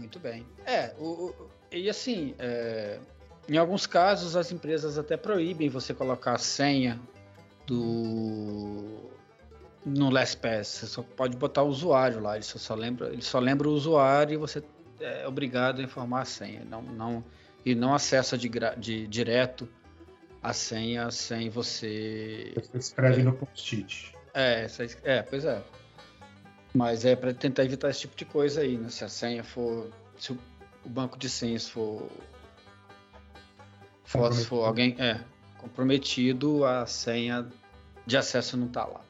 [0.03, 0.45] Muito bem.
[0.67, 2.99] É, o, o- e assim, é,
[3.49, 7.01] em alguns casos as empresas até proíbem você colocar a senha
[7.67, 9.11] do
[9.85, 10.67] no LastPass.
[10.69, 12.35] Você só pode botar o usuário lá.
[12.35, 14.63] Ele só, só lembra, ele só lembra o usuário e você
[15.01, 16.65] é obrigado a informar a senha.
[16.65, 17.25] Não, não,
[17.65, 19.69] e não acessa de, de direto
[20.43, 24.13] a senha sem você Você escreve no post-it.
[24.35, 24.67] é,
[25.05, 25.63] é, pois é.
[26.75, 28.89] Mas é para tentar evitar esse tipo de coisa aí, né?
[28.89, 29.91] Se a senha for.
[30.19, 30.39] Se o,
[30.85, 32.09] banco de senhas for.
[34.05, 34.97] For, se for alguém.
[34.99, 35.21] É,
[35.59, 37.47] comprometido, a senha
[38.07, 39.01] de acesso não tá lá.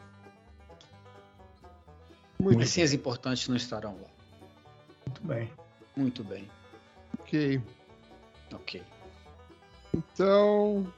[2.39, 4.09] Muito As senhas importantes não estarão lá.
[5.07, 5.51] Muito bem.
[5.97, 6.51] Muito bem.
[7.21, 7.63] ok.
[8.53, 8.83] Ok.
[9.95, 10.93] Então,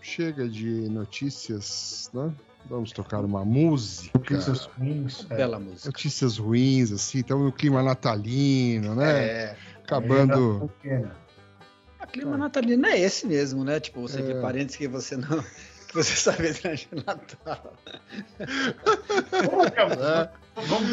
[0.00, 2.32] chega de notícias, né?
[2.66, 4.18] Vamos tocar uma música.
[4.18, 5.26] Notícias ruins.
[5.30, 5.36] é.
[5.36, 5.86] Bela música.
[5.88, 9.24] Notícias ruins, assim, estamos no clima natalino, né?
[9.24, 9.56] É.
[9.84, 10.70] Acabando.
[10.80, 11.14] Pequena.
[11.98, 13.78] A clima natalino é esse mesmo, né?
[13.80, 14.22] Tipo, você É.
[14.22, 15.28] vê parentes que você não.
[15.88, 17.74] que você sabe durante o Natal.
[19.30, 20.30] Vamos, É,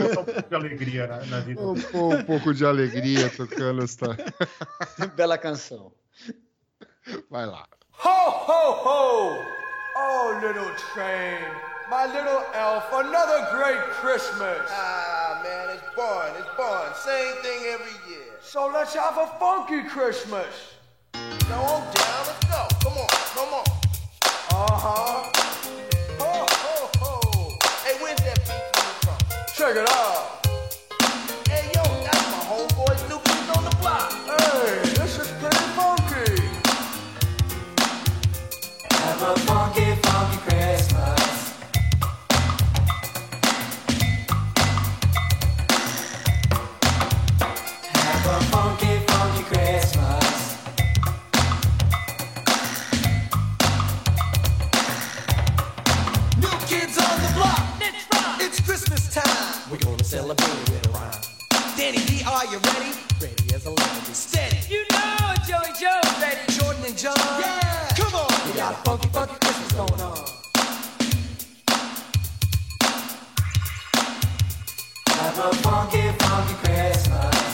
[0.07, 1.61] botar um pouco de alegria na, na vida.
[1.61, 4.17] um, um pouco de alegria tocando esta.
[5.15, 5.91] Bela canção.
[7.29, 7.65] Vai lá.
[8.03, 9.68] Ho, ho, ho!
[10.01, 11.43] Oh, little train,
[11.89, 14.61] my little elf, another great Christmas.
[14.69, 16.31] Ah, man, it's born.
[16.37, 16.87] It's born.
[16.95, 18.31] Same thing every year.
[18.41, 20.47] So let's have a funky Christmas.
[21.49, 22.25] Now on down.
[22.27, 22.67] Let's go.
[22.81, 23.07] Come on.
[23.35, 23.65] Come on.
[24.23, 25.31] Uh-huh.
[26.19, 27.57] Ho, ho, ho.
[27.83, 29.17] Hey, where's that beat coming from?
[29.53, 30.18] Check it out.
[60.09, 61.21] Celebrate with a rhyme.
[61.77, 62.97] Danny D, are you ready?
[63.21, 64.13] Ready as a lemon.
[64.13, 64.57] Steady.
[64.73, 66.41] You know Joey Joe's ready.
[66.49, 67.15] Jordan and John.
[67.17, 67.89] Yeah.
[67.95, 68.47] Come on.
[68.47, 70.17] We got a funky, funky Christmas going on.
[75.07, 77.48] Have a funky, funky Christmas.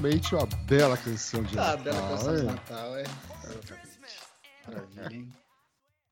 [0.00, 1.84] Realmente uma bela canção de Ah, Natal.
[1.84, 2.42] bela canção de?
[2.44, 3.04] Natal, é.
[4.66, 5.32] Maravilha, hein?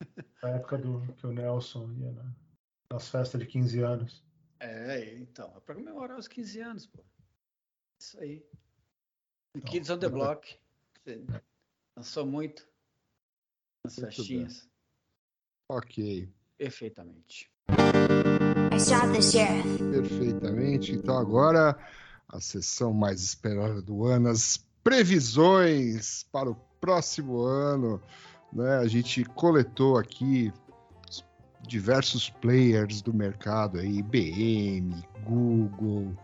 [0.42, 2.34] Na época do que o Nelson ia na-
[2.92, 4.22] nas festas de 15 anos.
[4.60, 7.02] É, então, é pra comemorar os 15 anos, pô.
[7.98, 8.44] Isso aí.
[9.64, 10.58] Kids on the Block.
[11.02, 11.24] Você
[11.96, 12.68] dançou muito
[13.86, 14.68] nas Muito festinhas.
[15.70, 17.50] Ok, Perfeitamente.
[17.70, 19.78] I shot the sheriff.
[19.90, 20.92] perfeitamente.
[20.92, 21.74] Então agora
[22.28, 28.00] a sessão mais esperada do ano, as previsões para o próximo ano.
[28.52, 28.76] Né?
[28.76, 30.52] A gente coletou aqui
[31.08, 31.24] os
[31.66, 36.14] diversos players do mercado aí, IBM, Google,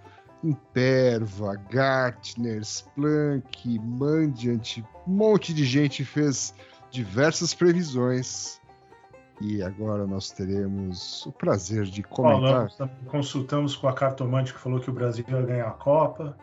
[0.42, 6.54] Imperva, Gartner, Splunk, Mandiant, um monte de gente fez
[6.90, 8.60] diversas previsões.
[9.40, 14.78] E agora nós teremos o prazer de comentar Falamos, consultamos com a cartomante que falou
[14.80, 16.36] que o Brasil ia ganhar a Copa.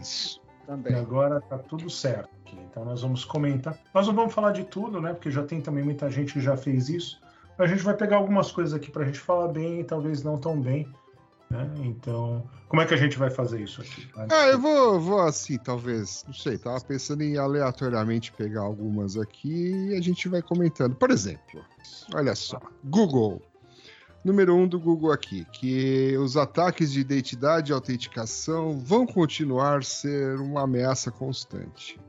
[0.00, 0.40] isso.
[0.62, 0.94] E Também.
[0.94, 2.58] agora tá tudo certo aqui.
[2.70, 3.78] Então nós vamos comentar.
[3.92, 5.12] Nós não vamos falar de tudo, né?
[5.12, 7.20] Porque já tem também muita gente que já fez isso.
[7.58, 10.38] Mas a gente vai pegar algumas coisas aqui pra gente falar bem e talvez não
[10.38, 10.88] tão bem.
[11.54, 11.70] Né?
[11.84, 14.08] Então, como é que a gente vai fazer isso aqui?
[14.28, 19.70] Ah, eu vou, vou assim, talvez, não sei, tava pensando em aleatoriamente pegar algumas aqui
[19.90, 20.96] e a gente vai comentando.
[20.96, 21.64] Por exemplo,
[22.12, 23.40] olha só, Google.
[24.24, 29.82] Número um do Google aqui, que os ataques de identidade e autenticação vão continuar a
[29.82, 32.00] ser uma ameaça constante.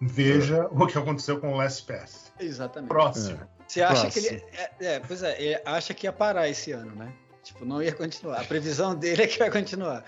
[0.00, 2.32] Veja o que aconteceu com o LastPass.
[2.38, 2.90] Exatamente.
[2.90, 3.38] Próximo.
[3.66, 4.36] Você acha que Próximo.
[4.36, 4.44] ele.
[4.80, 7.10] É, é, pois é, ele acha que ia parar esse ano, né?
[7.44, 8.40] Tipo, não ia continuar.
[8.40, 10.02] A previsão dele é que vai continuar.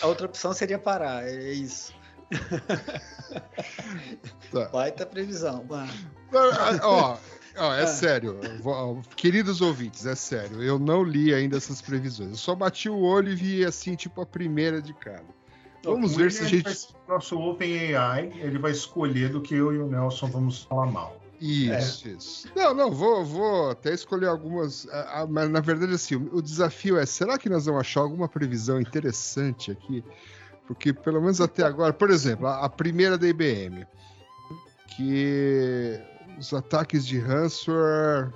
[0.00, 1.92] A outra opção seria parar, é isso.
[4.52, 4.68] Tá.
[4.68, 5.64] Baita previsão.
[5.68, 5.90] mano.
[6.82, 7.16] Ó,
[7.56, 7.86] ó, é Ah.
[7.86, 8.38] sério,
[9.16, 12.30] queridos ouvintes, é sério, eu não li ainda essas previsões.
[12.30, 15.24] Eu só bati o olho e vi assim, tipo, a primeira de cara.
[15.82, 16.62] Vamos O ver se a gente.
[16.64, 20.62] vai ser o Nosso OpenAI, ele vai escolher do que eu e o Nelson vamos
[20.64, 21.19] falar mal.
[21.40, 22.48] Isso, isso.
[22.54, 24.86] Não, não, vou, vou até escolher algumas.
[25.30, 28.78] Mas na verdade, assim, o, o desafio é: será que nós vamos achar alguma previsão
[28.78, 30.04] interessante aqui?
[30.66, 33.86] Porque, pelo menos até agora, por exemplo, a, a primeira da IBM,
[34.96, 35.98] que
[36.38, 38.30] os ataques de ransomware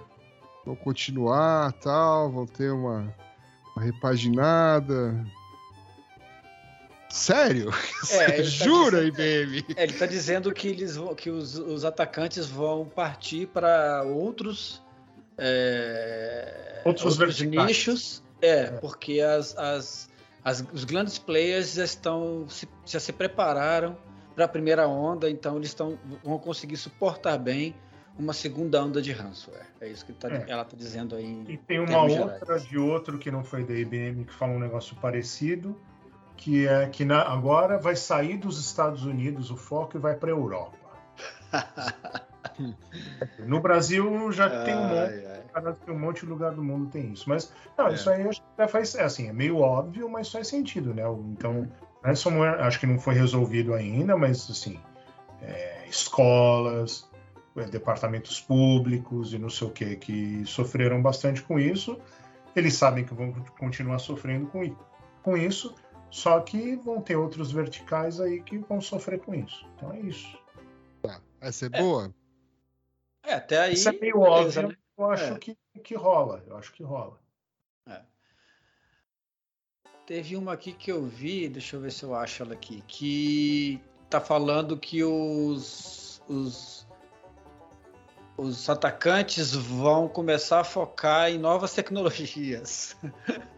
[0.64, 3.14] vão continuar, tal, vão ter uma,
[3.76, 5.24] uma repaginada.
[7.14, 7.70] Sério?
[8.10, 9.64] É, tá Jura, dizendo- IBM?
[9.76, 14.82] É, ele está dizendo que, eles vão, que os, os atacantes vão partir para outros,
[15.38, 17.66] é, Outros verticais.
[17.66, 18.22] nichos.
[18.42, 20.10] É, porque as, as,
[20.44, 23.96] as- os grandes players já estão se, já se prepararam
[24.34, 27.74] para a primeira onda, então eles estão, vão conseguir suportar bem
[28.18, 29.66] uma segunda onda de ransomware.
[29.80, 30.44] É isso que tá- É.
[30.48, 31.24] ela está dizendo aí.
[31.24, 32.66] em E tem uma outra gerais.
[32.66, 35.80] de outro que não foi da IBM que fala um negócio parecido,
[36.36, 40.30] que é que na- agora vai sair dos Estados Unidos o foco e vai para
[40.30, 40.76] a Europa.
[43.38, 45.74] no Brasil já tem um monte, Ai, ai.
[45.88, 47.94] um monte de lugar do mundo tem isso, mas não, É.
[47.94, 48.24] isso aí
[48.58, 51.02] já faz, é assim, é meio óbvio, mas faz sentido, né?
[51.30, 51.68] Então,
[52.02, 54.80] ransomware acho que não foi resolvido ainda, mas assim,
[55.40, 57.08] é, escolas,
[57.56, 61.98] é, departamentos públicos e não sei o que que sofreram bastante com isso.
[62.54, 64.76] Eles sabem que vão continuar sofrendo com,
[65.22, 65.74] com isso,
[66.14, 69.66] só que vão ter outros verticais aí que vão sofrer com isso.
[69.74, 70.38] Então é isso.
[71.40, 72.14] Essa é boa?
[73.24, 73.74] É, até aí.
[73.74, 74.76] Isso é meio beleza, óbvio, né?
[74.96, 75.38] eu acho É.
[75.40, 76.44] que, que rola.
[76.46, 77.18] Eu acho que rola.
[80.06, 83.82] Teve uma aqui que eu vi, deixa eu ver se eu acho ela aqui, que
[84.08, 86.86] tá falando que os, os,
[88.36, 92.96] os atacantes vão começar a focar em novas tecnologias.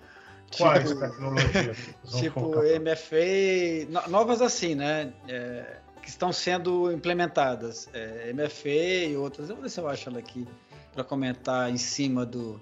[0.56, 1.76] Quais tipo, tecnologias?
[2.18, 2.50] tipo?
[2.50, 5.12] MFA, no- novas assim, né?
[5.28, 7.88] É, que estão sendo implementadas.
[7.92, 8.68] É, MFA
[9.08, 9.48] e outras.
[9.48, 10.46] Eu vou ver se eu acho ela aqui
[10.92, 12.60] para comentar em cima do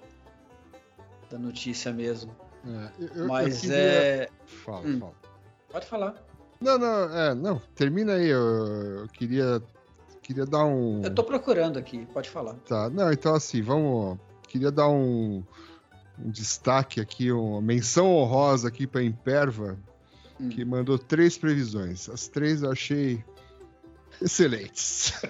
[1.29, 2.35] da notícia mesmo.
[2.65, 2.69] É,
[3.03, 4.29] eu- eu- eu Mas queria- é.
[4.45, 4.99] Fala, Hum.
[4.99, 5.13] fala.
[5.71, 6.15] Pode falar.
[6.61, 8.27] Não, não, é, não, termina aí.
[8.29, 8.41] Eu,
[9.01, 9.61] eu queria,
[10.23, 11.01] queria dar um.
[11.03, 12.53] Eu tô procurando aqui, pode falar.
[12.67, 14.17] Tá, não, então assim, vamos.
[14.47, 15.43] Queria dar um,
[16.17, 19.77] um destaque aqui, uma menção honrosa aqui para Imperva,
[20.39, 20.49] Hum.
[20.49, 22.09] que mandou três previsões.
[22.09, 23.23] As três eu achei
[24.21, 25.13] excelentes.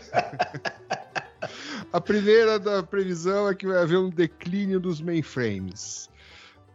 [1.93, 6.09] A primeira da previsão é que vai haver um declínio dos mainframes.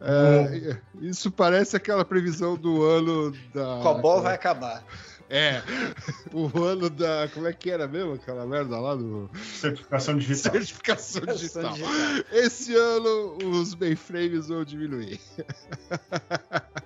[0.01, 3.81] É, isso parece aquela previsão do ano da.
[3.83, 4.83] Cobol vai acabar.
[5.31, 5.62] É,
[6.33, 7.29] o ano da.
[7.33, 9.31] Como é que era mesmo aquela merda lá do.
[9.35, 10.53] Certificação digital.
[10.53, 11.73] Certificação digital.
[11.73, 12.25] digital.
[12.33, 15.21] Esse ano os mainframes vão diminuir.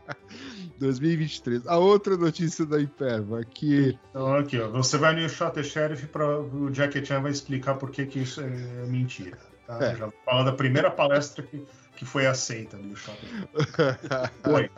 [0.78, 1.66] 2023.
[1.66, 6.06] A outra notícia da Imperva, que Então, aqui, ó, você vai no Shot the Sheriff
[6.08, 9.38] para o Jackie Chan vai explicar por que, que isso é mentira.
[9.66, 9.78] Tá?
[9.82, 9.96] É.
[9.96, 11.64] Já vou falar da primeira palestra que,
[11.96, 14.70] que foi aceita do Shot the Foi.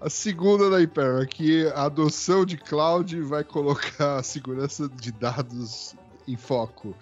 [0.00, 5.94] a segunda da Imperva, que a adoção de cloud vai colocar a segurança de dados
[6.26, 6.94] em foco.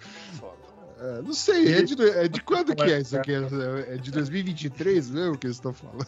[0.99, 3.31] É, não sei, é de, é de quando que é isso aqui?
[3.33, 6.05] É de 2023 mesmo que eles estão falando?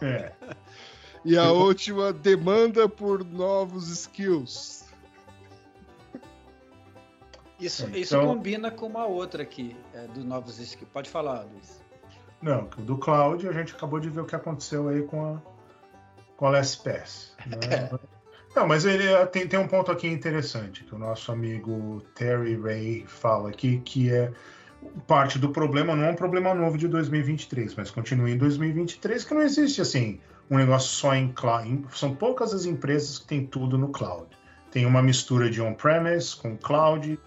[0.00, 0.32] É.
[1.24, 4.84] E a última, demanda por novos skills.
[7.60, 10.88] Isso, É, isso então- combina com uma outra aqui, é, do Novos Skills.
[10.92, 11.82] Pode falar, Luiz.
[12.40, 15.42] Não, do Cloud a gente acabou de ver o que aconteceu aí com a,
[16.36, 17.34] com a LSPS.
[17.46, 17.90] Né?
[18.54, 22.56] Não, mas ele é, tem, tem um ponto aqui interessante que o nosso amigo Terry
[22.60, 24.32] Ray fala aqui, que é
[25.06, 29.34] parte do problema, não é um problema novo de 2023, mas continua em 2023, que
[29.34, 30.20] não existe assim
[30.50, 31.84] um negócio só em cloud.
[31.94, 34.28] São poucas as empresas que têm tudo no cloud.
[34.70, 37.18] Tem uma mistura de on-premise com cloud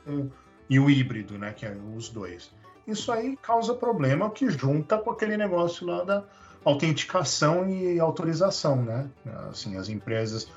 [0.70, 2.52] e o híbrido, né, que é os dois.
[2.88, 6.24] Isso aí causa problema que junta com aquele negócio lá da
[6.64, 9.08] autenticação e autorização, né?
[9.50, 10.48] Assim, as empresas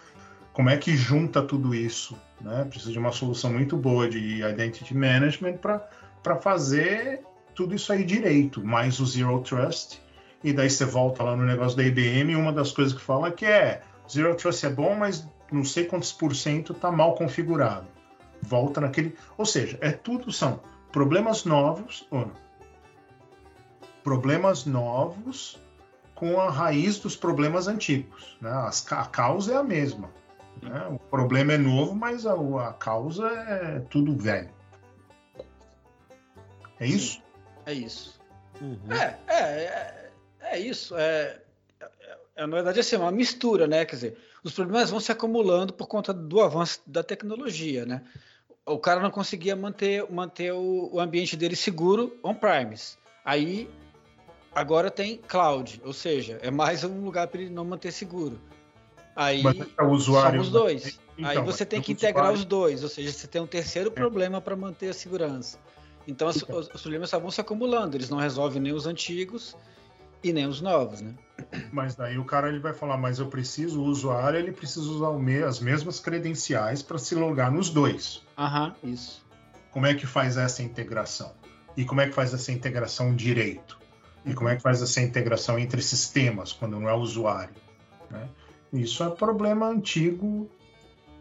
[0.54, 2.64] como é que junta tudo isso, né?
[2.70, 7.22] Precisa de uma solução muito boa de identity management para fazer
[7.56, 10.00] tudo isso aí direito, mais o zero trust.
[10.44, 13.44] E daí você volta lá no negócio da IBM, uma das coisas que fala que
[13.44, 17.86] é zero trust é bom, mas não sei quantos por cento está mal configurado.
[18.40, 20.60] Volta naquele, ou seja, é tudo são
[20.94, 22.30] problemas novos, não?
[24.04, 25.58] problemas novos
[26.14, 28.48] com a raiz dos problemas antigos, né?
[28.50, 30.08] As- a causa é a mesma.
[30.62, 30.86] né?
[30.88, 34.50] O problema é novo, mas a, a causa é tudo velho.
[36.78, 37.20] É isso?
[37.66, 38.20] É isso.
[38.60, 38.78] Uhum.
[38.92, 40.10] É, é, é,
[40.42, 40.96] é isso.
[40.96, 41.40] É,
[41.80, 41.90] é,
[42.36, 43.84] é, na verdade, assim, uma mistura, né?
[43.84, 48.04] Quer dizer, os problemas vão se acumulando por conta do avanço da tecnologia, né?
[48.66, 52.96] O cara não conseguia manter, manter o, o ambiente dele seguro on-premise.
[53.24, 53.68] Aí,
[54.54, 58.40] agora tem cloud, ou seja, é mais um lugar para ele não manter seguro.
[59.14, 60.32] Aí, Mas é o usuário.
[60.32, 60.98] são os dois.
[61.16, 63.46] Então, Aí você tem o que integrar usuário- os dois, ou seja, você tem um
[63.46, 65.58] terceiro problema para manter a segurança.
[66.08, 66.58] Então, os, Então.
[66.58, 69.56] os- os problemas só vão se acumulando, eles não resolvem nem os antigos
[70.24, 71.14] e nem os novos, né?
[71.70, 75.10] Mas daí o cara ele vai falar, mas eu preciso, o usuário ele precisa usar
[75.46, 78.22] as mesmas credenciais para se logar nos dois.
[78.38, 79.24] Aham, isso.
[79.70, 81.32] Como é que faz essa integração?
[81.76, 83.78] E como é que faz essa integração direito?
[84.24, 87.54] E como é que faz essa integração entre sistemas, quando não é usuário?
[88.10, 88.28] né?
[88.72, 90.48] Isso é problema antigo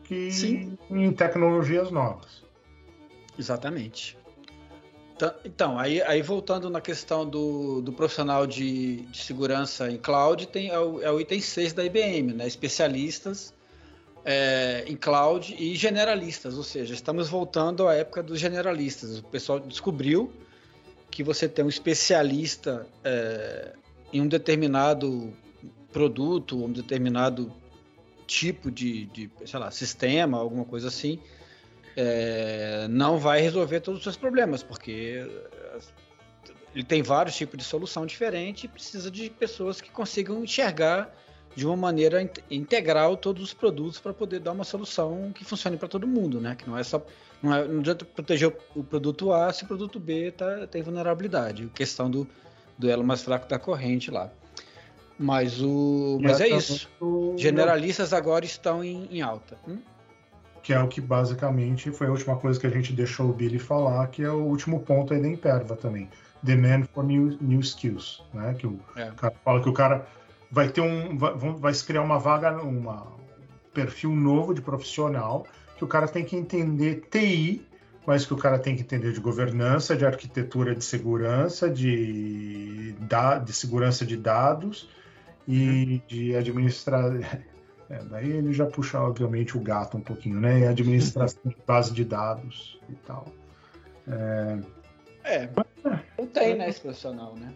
[0.04, 0.78] que Sim.
[0.90, 2.44] em tecnologias novas.
[3.38, 4.18] Exatamente.
[5.24, 10.48] Então, então, aí, aí voltando na questão do, do profissional de, de segurança em cloud,
[10.48, 12.46] tem, é, o, é o item 6 da IBM, né?
[12.46, 13.54] Especialistas
[14.26, 19.20] é, em cloud e generalistas, ou seja, estamos voltando à época dos generalistas.
[19.20, 20.32] O pessoal descobriu
[21.10, 23.74] que você tem um especialista é,
[24.12, 25.34] em um determinado
[25.94, 27.54] produto, um determinado
[28.28, 31.20] tipo de, de sei lá, sistema, alguma coisa assim,
[31.96, 35.26] é, não vai resolver todos os seus problemas, porque
[35.76, 35.94] as-
[36.74, 41.14] ele tem vários tipos de solução diferente e precisa de pessoas que consigam enxergar
[41.56, 45.78] de uma maneira in- integral todos os produtos para poder dar uma solução que funcione
[45.78, 46.56] para todo mundo, né?
[46.56, 47.06] Que não é só
[47.44, 51.70] não, é, não adianta proteger o, produto A se o produto B tá, tem vulnerabilidade.
[51.76, 52.28] Questão do,
[52.76, 54.32] do elo mais fraco da corrente lá.
[55.20, 56.90] Mas o mas é isso.
[57.00, 59.56] O- Generalistas agora estão em, em alta.
[59.68, 59.78] Hum?
[60.64, 63.60] Que é o que basicamente foi a última coisa que a gente deixou o Billy
[63.60, 66.10] falar, que é o último ponto aí da Imperva também.
[66.42, 68.56] Demand for new, new skills, né?
[68.58, 69.12] Que o É.
[69.12, 70.08] cara fala que o cara
[70.50, 71.18] vai ter um.
[71.18, 75.46] Vai, vai se criar uma vaga, uma, um perfil novo de profissional,
[75.78, 77.66] que o cara tem que entender TI,
[78.06, 83.38] mas que o cara tem que entender de governança, de arquitetura de segurança, de, da,
[83.38, 84.90] de segurança de dados
[85.48, 87.12] e de administrar.
[87.90, 90.62] É, daí ele já puxa, obviamente, o gato um pouquinho, né?
[90.62, 93.26] E administração de base de dados e tal.
[94.08, 95.50] É.
[96.18, 97.54] Não tem, né, esse profissional, né?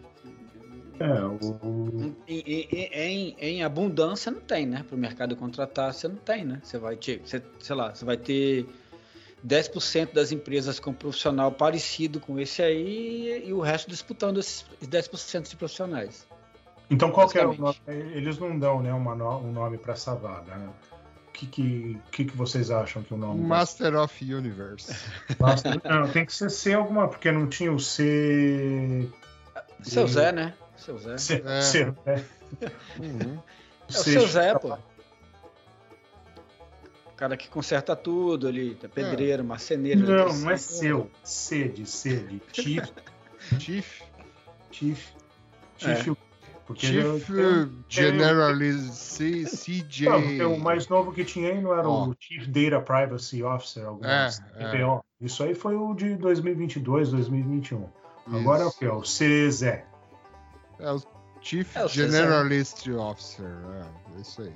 [1.00, 2.14] É, o...
[2.26, 4.84] Em, em, em, abundância não tem, né?
[4.86, 6.60] Para o mercado contratar, você não tem, né?
[6.62, 8.66] Você vai ter, você, sei lá, você vai ter
[9.46, 15.48] 10% das empresas com profissional parecido com esse aí e o resto disputando esses 10%
[15.48, 16.26] de profissionais.
[16.90, 17.76] Então qual que é o nome?
[17.86, 20.68] Eles não dão né, uma no, um nome para essa vaga, né?
[21.28, 24.02] O que, que, que, que vocês acham que o nome Master vai...
[24.02, 24.92] of Universe.
[25.38, 25.80] Master...
[25.84, 29.08] não, tem que ser C alguma, porque não tinha o C.
[29.82, 30.54] Seu Zé, né?
[30.76, 31.18] Seu Zé.
[31.18, 31.60] C, é.
[31.60, 32.24] C, né?
[32.98, 33.38] Uhum.
[33.88, 34.76] É o seu Zé, pô.
[37.06, 39.46] O cara que conserta tudo ali, tá pedreiro, é.
[39.46, 40.00] marceneiro.
[40.00, 41.10] Não, não é seu.
[41.22, 42.88] C de C de Chief.
[43.58, 44.02] Chief.
[44.72, 45.08] Chief.
[45.78, 46.16] Chief.
[46.68, 50.36] Porque Chief eu, Generalist CJ.
[50.36, 52.10] Não, o mais novo que tinha aí não era oh.
[52.10, 55.00] o Chief Data Privacy Officer, algumas é, é.
[55.18, 57.78] Isso aí foi o de 2022, 2021.
[57.78, 58.36] Isso.
[58.36, 58.84] Agora é o que?
[58.84, 59.62] É o CZ.
[59.62, 61.02] É o
[61.40, 63.46] Chief é o Generalist Officer.
[63.46, 64.52] É, isso aí.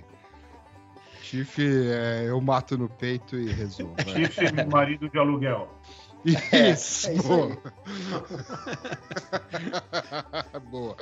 [1.22, 3.94] Chief, é, eu mato no peito e resolvo.
[4.04, 5.66] Chief marido de aluguel.
[6.24, 6.70] Isso, é,
[7.10, 7.28] é isso
[10.70, 10.96] boa.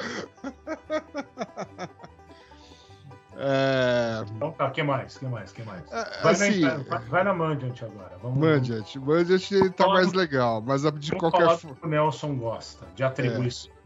[3.37, 4.25] É...
[4.37, 5.17] Então tá, que mais?
[5.17, 5.53] que mais?
[5.53, 5.91] que mais?
[5.91, 8.19] É, vai, assim, na, vai, vai na Mandiant agora.
[8.23, 8.97] Vamos, Mandiant.
[8.97, 11.79] Mandiant tá mais legal, mas de qualquer forma.
[11.83, 13.73] O Nelson gosta de atribuições.
[13.77, 13.81] É.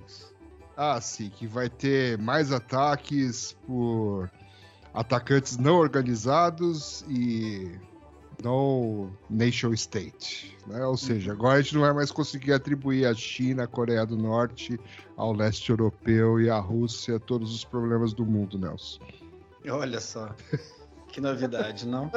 [0.77, 4.29] Ah, sim, que vai ter mais ataques por
[4.93, 7.79] atacantes não organizados e
[8.43, 10.57] no nation state.
[10.67, 10.85] Né?
[10.85, 11.39] Ou seja, uhum.
[11.39, 14.79] agora a gente não vai mais conseguir atribuir a China, a Coreia do Norte,
[15.17, 19.01] ao leste europeu e à Rússia todos os problemas do mundo, Nelson.
[19.69, 20.35] Olha só.
[21.09, 22.11] Que novidade, não?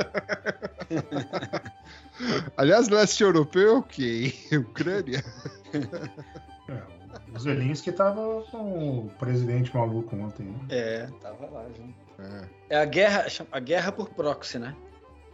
[2.58, 4.34] Aliás, leste europeu, ok.
[4.58, 5.24] Ucrânia.
[5.74, 6.82] É,
[7.34, 10.48] o Zelensky tava com o presidente maluco ontem.
[10.48, 10.60] Né?
[10.70, 11.96] É, tava lá, gente.
[12.18, 12.76] É.
[12.76, 14.76] é a guerra, a guerra por proxy, né?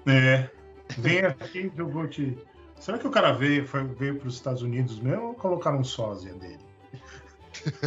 [0.06, 0.50] É.
[0.98, 2.38] Vem aqui que eu vou te.
[2.80, 5.84] Será que o cara veio, foi, veio para os Estados Unidos mesmo ou colocaram um
[5.84, 6.60] sósia dele?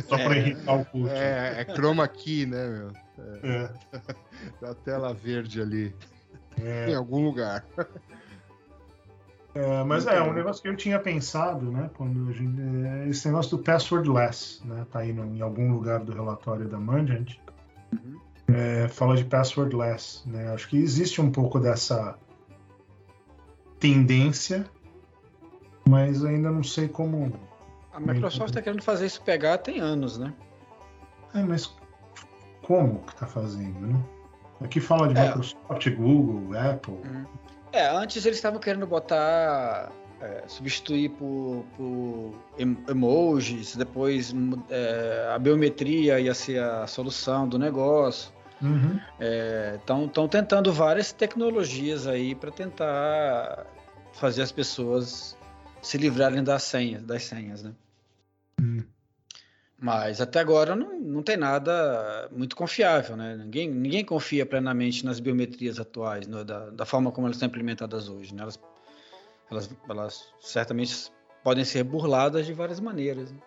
[0.07, 1.09] Só para é, irritar o Putin.
[1.11, 2.93] É, é chroma key, né, meu?
[3.43, 3.71] É.
[3.93, 4.17] é.
[4.61, 5.95] Da tela verde ali.
[6.61, 6.91] É.
[6.91, 7.65] Em algum lugar.
[9.55, 11.91] É, mas é, um negócio que eu tinha pensado, né?
[11.95, 14.87] Quando gente, é esse negócio do passwordless, né?
[14.91, 17.37] Tá aí no, em algum lugar do relatório da Mandiant.
[17.93, 18.21] Uhum.
[18.49, 20.53] É, fala de passwordless, né?
[20.53, 22.19] Acho que existe um pouco dessa
[23.79, 24.67] tendência,
[25.89, 27.33] mas ainda não sei como.
[27.93, 30.33] A Microsoft está querendo fazer isso pegar tem anos, né?
[31.35, 31.75] É, mas
[32.63, 33.99] como que está fazendo, né?
[34.61, 35.27] Aqui fala de é.
[35.27, 36.95] Microsoft, Google, Apple.
[36.95, 37.25] Hum.
[37.73, 42.35] É, antes eles estavam querendo botar, é, substituir por, por,
[42.89, 44.35] emojis, depois
[44.71, 48.36] é, a biometria ia ser a solução do negócio.
[48.57, 50.11] Estão uhum.
[50.15, 53.67] é, tentando várias tecnologias aí para tentar
[54.13, 55.37] fazer as pessoas
[55.83, 57.73] se livrarem das senhas, das senhas, né?
[58.61, 58.85] Uhum.
[59.79, 63.37] Mas até agora não, não tem nada muito confiável, né?
[63.37, 66.43] Ninguém, ninguém confia plenamente nas biometrias atuais, né?
[66.43, 68.35] da, da forma como elas estão implementadas hoje.
[68.35, 68.43] Né?
[68.43, 68.59] Elas,
[69.51, 71.13] elas, elas certamente
[71.45, 73.31] podem ser burladas de várias maneiras.
[73.31, 73.39] Né?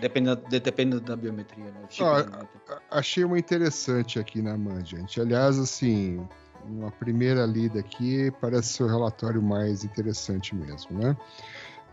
[0.00, 1.64] Dependendo, dependendo da biometria.
[1.64, 1.86] Né?
[1.88, 2.46] Tipo ah,
[2.90, 5.16] achei uma interessante aqui na Mandiant.
[5.18, 6.26] Aliás, assim,
[6.64, 11.16] uma primeira lida aqui parece ser o relatório mais interessante mesmo, né?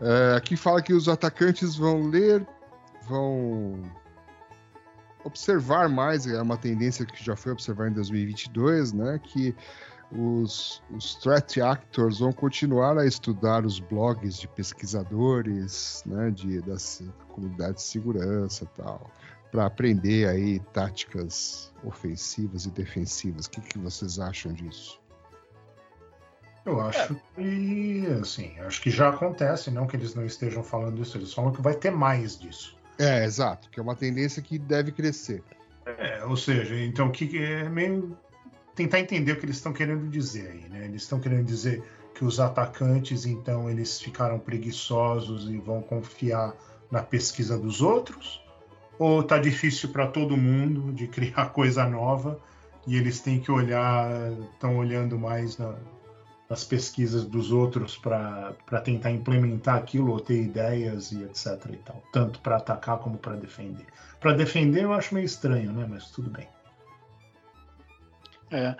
[0.00, 2.46] É, aqui fala que os atacantes vão ler,
[3.08, 3.82] vão
[5.24, 9.20] observar mais, é uma tendência que já foi observada em 2022, né?
[9.22, 9.54] Que
[10.10, 17.02] os, os threat actors vão continuar a estudar os blogs de pesquisadores, né, de, das
[17.28, 19.10] comunidades de segurança e tal,
[19.50, 23.46] para aprender aí táticas ofensivas e defensivas.
[23.46, 25.00] O que, que vocês acham disso?
[26.64, 31.16] Eu acho que, assim, acho que já acontece, não que eles não estejam falando isso,
[31.16, 32.76] eles falam que vai ter mais disso.
[32.98, 35.42] É, exato, que é uma tendência que deve crescer.
[35.86, 38.18] É, ou seja, então o que é meio
[38.78, 40.84] tentar entender o que eles estão querendo dizer aí, né?
[40.84, 41.82] Eles estão querendo dizer
[42.14, 46.54] que os atacantes, então, eles ficaram preguiçosos e vão confiar
[46.88, 48.40] na pesquisa dos outros?
[48.96, 52.38] Ou tá difícil para todo mundo de criar coisa nova
[52.86, 54.10] e eles têm que olhar,
[54.54, 55.74] estão olhando mais na,
[56.48, 58.54] nas pesquisas dos outros para
[58.84, 63.34] tentar implementar aquilo ou ter ideias e etc e tal, tanto para atacar como para
[63.34, 63.86] defender.
[64.20, 65.84] Para defender eu acho meio estranho, né?
[65.88, 66.46] Mas tudo bem.
[68.50, 68.74] É.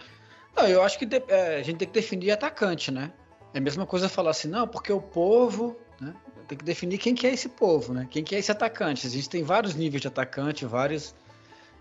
[0.56, 3.12] Não, eu acho que de, é, a gente tem que definir atacante, né?
[3.54, 6.14] É a mesma coisa falar assim, não, porque o povo, né?
[6.48, 8.08] tem que definir quem que é esse povo, né?
[8.10, 9.06] Quem que é esse atacante.
[9.06, 11.14] Existem vários níveis de atacante, vários,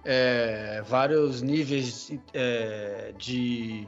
[0.03, 3.87] é, vários níveis é, de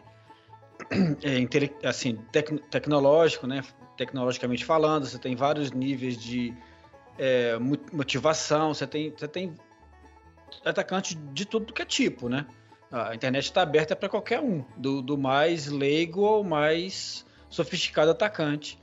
[1.21, 3.61] é, assim, tec, tecnológico, né?
[3.97, 6.53] Tecnologicamente falando, você tem vários níveis de
[7.17, 7.57] é,
[7.91, 9.53] motivação, você tem, você tem
[10.63, 12.47] atacante de tudo que é tipo, né?
[12.91, 18.79] A internet está aberta para qualquer um, do, do mais leigo ao mais sofisticado atacante.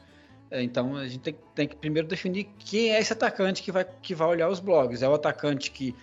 [0.51, 3.85] É, então a gente tem, tem, que primeiro definir quem é esse atacante que vai,
[3.85, 5.03] que vai olhar os blogs.
[5.03, 5.95] É o atacante que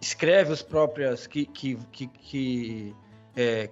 [0.00, 2.96] escreve os próprias, que, que, que, que
[3.36, 3.68] é,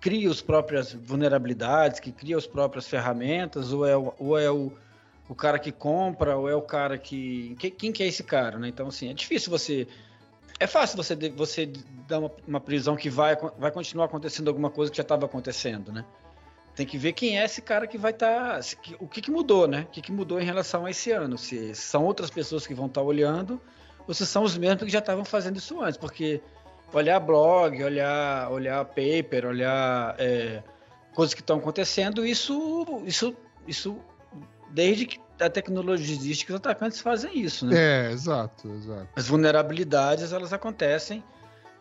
[0.00, 4.72] cria as próprias vulnerabilidades, que cria as próprias ferramentas, ou é, o, ou é o,
[5.28, 7.56] o cara que compra, ou é o cara que.
[7.58, 8.68] Quem que é esse cara, né?
[8.68, 9.88] Então, assim, é difícil você.
[10.60, 11.72] É fácil você, você
[12.06, 15.92] dar uma, uma prisão que vai, vai continuar acontecendo alguma coisa que já estava acontecendo,
[15.92, 16.04] né?
[16.74, 18.58] tem que ver quem é esse cara que vai estar.
[18.58, 18.60] Tá,
[18.98, 19.82] o que, que, mudou, né?
[19.82, 21.38] O que, que, mudou em relação a esse ano?
[21.38, 23.60] Se são outras pessoas que vão estar tá olhando,
[24.06, 25.96] ou se são os mesmos que já estavam fazendo isso antes.
[25.96, 26.40] Porque
[26.92, 30.62] olhar blog, olhar, olhar paper, olhar é,
[31.14, 33.36] coisas que estão acontecendo, isso, isso,
[33.68, 33.96] isso,
[34.70, 37.76] desde que a tecnologia existe, que os atacantes fazem isso, né?
[37.76, 39.08] É, exato, exato.
[39.16, 41.22] As vulnerabilidades, elas acontecem,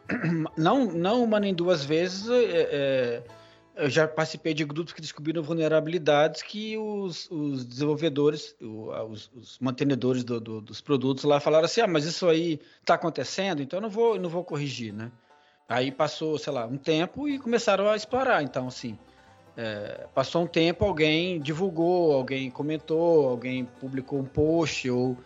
[0.58, 2.30] não, não uma nem duas vezes.
[2.30, 3.24] É, é,
[3.76, 10.24] eu já participei de grupos que descobriram vulnerabilidades que os, os desenvolvedores, os, os mantenedores
[10.24, 13.82] do, do, dos produtos lá falaram assim: ah, mas isso aí está acontecendo, então eu
[13.82, 15.12] não vou, não vou corrigir, né?
[15.68, 18.44] Aí passou, sei lá, um tempo e começaram a explorar.
[18.44, 18.98] Então, assim,
[19.56, 25.18] é, passou um tempo, alguém divulgou, alguém comentou, alguém publicou um post, ou,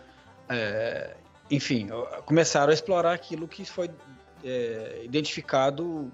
[0.49, 1.15] é,
[1.49, 1.88] enfim,
[2.25, 3.89] começaram a explorar aquilo que foi
[4.43, 6.11] é, identificado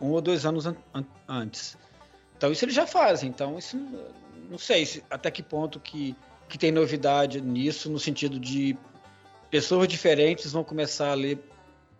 [0.00, 0.76] um ou dois anos an
[1.28, 1.76] antes.
[2.36, 3.28] Então isso eles já fazem.
[3.28, 3.76] Então isso
[4.48, 6.14] não sei se, até que ponto que,
[6.48, 8.76] que tem novidade nisso, no sentido de
[9.50, 11.38] pessoas diferentes vão começar a ler,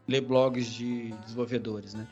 [0.06, 2.06] ler blogs de desenvolvedores, né?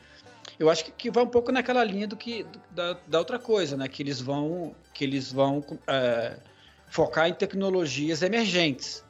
[0.59, 3.75] Eu acho que, que vai um pouco naquela linha do que da, da outra coisa,
[3.75, 3.87] né?
[3.87, 6.37] Que eles vão que eles vão é,
[6.87, 9.03] focar em tecnologias emergentes.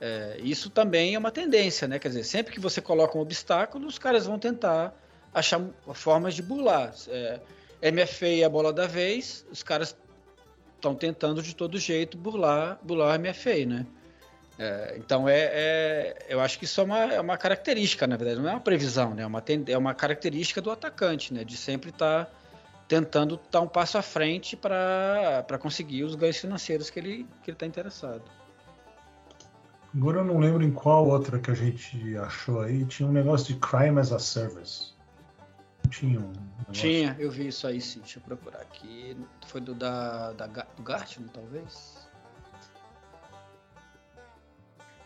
[0.00, 1.98] É, isso também é uma tendência, né?
[1.98, 4.94] Quer dizer, sempre que você coloca um obstáculo, os caras vão tentar
[5.32, 5.60] achar
[5.92, 6.94] formas de burlar.
[7.08, 7.40] É,
[7.92, 9.96] MFA é a bola da vez, os caras
[10.74, 13.86] estão tentando de todo jeito burlar, burlar MFA, né?
[14.58, 18.40] É, então é, é, eu acho que isso é uma, é uma característica, na verdade,
[18.40, 19.22] não é uma previsão, né?
[19.22, 21.44] É uma, é uma característica do atacante, né?
[21.44, 22.30] De sempre estar tá
[22.88, 27.50] tentando estar tá um passo à frente para conseguir os ganhos financeiros que ele que
[27.50, 28.22] ele está interessado.
[29.94, 33.46] Agora eu não lembro em qual outra que a gente achou aí, tinha um negócio
[33.46, 34.94] de crime as a service.
[35.90, 36.32] Tinha um.
[36.72, 38.00] Tinha, eu vi isso aí sim.
[38.00, 39.16] Deixa eu procurar aqui.
[39.46, 42.05] Foi do da, da do Gartner, talvez?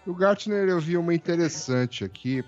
[0.07, 2.45] O Gartner eu vi uma interessante aqui.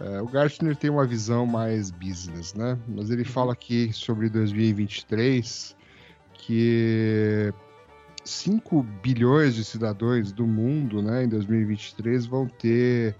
[0.00, 2.78] É, o Gartner tem uma visão mais business, né?
[2.88, 5.76] Mas ele fala aqui sobre 2023
[6.32, 7.52] que
[8.24, 13.14] 5 bilhões de cidadãos do mundo, né, em 2023 vão ter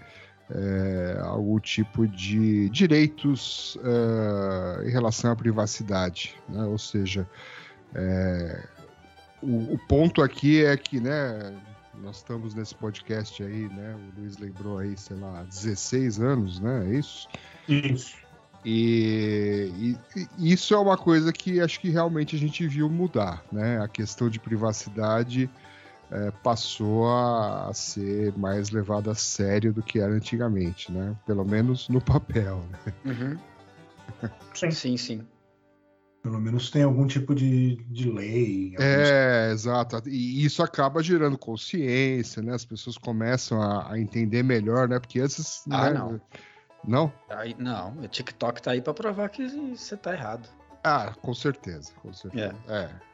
[0.51, 6.64] é, algum tipo de direitos é, em relação à privacidade, né?
[6.64, 7.28] ou seja,
[7.94, 8.64] é,
[9.42, 11.55] o, o, ponto aqui é que, né,
[12.03, 16.88] nós estamos nesse podcast aí, né, o Luiz lembrou aí, sei lá, 16 anos, né,
[16.88, 17.28] é isso?
[17.68, 18.16] Isso.
[18.64, 23.42] E, e, e, isso é uma coisa que acho que realmente a gente viu mudar,
[23.51, 23.80] né?
[23.80, 25.48] A questão de privacidade
[26.11, 31.16] é, passou a, ser mais levado a sério do que era antigamente, né?
[31.24, 32.62] Pelo menos no papel.
[32.70, 32.92] Né?
[33.07, 33.38] Uhum.
[34.53, 34.70] Sim.
[34.70, 35.26] sim, sim.
[36.23, 38.75] Pelo menos tem algum tipo de, de lei.
[38.79, 39.53] É, alguns...
[39.53, 40.09] exato.
[40.09, 42.55] E isso acaba gerando consciência, né?
[42.55, 44.99] As pessoas começam a, a entender melhor, né?
[44.99, 45.64] Porque antes.
[45.71, 45.99] Ah, né?
[45.99, 46.21] não.
[46.87, 47.12] Não?
[47.29, 49.47] Aí, não, o TikTok tá aí para provar que
[49.77, 50.49] você tá errado.
[50.83, 52.55] Ah, com certeza, com certeza.
[52.68, 52.75] É.
[52.75, 53.11] é.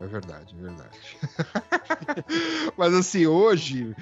[0.00, 1.18] É verdade, é verdade.
[2.76, 3.94] Mas assim, hoje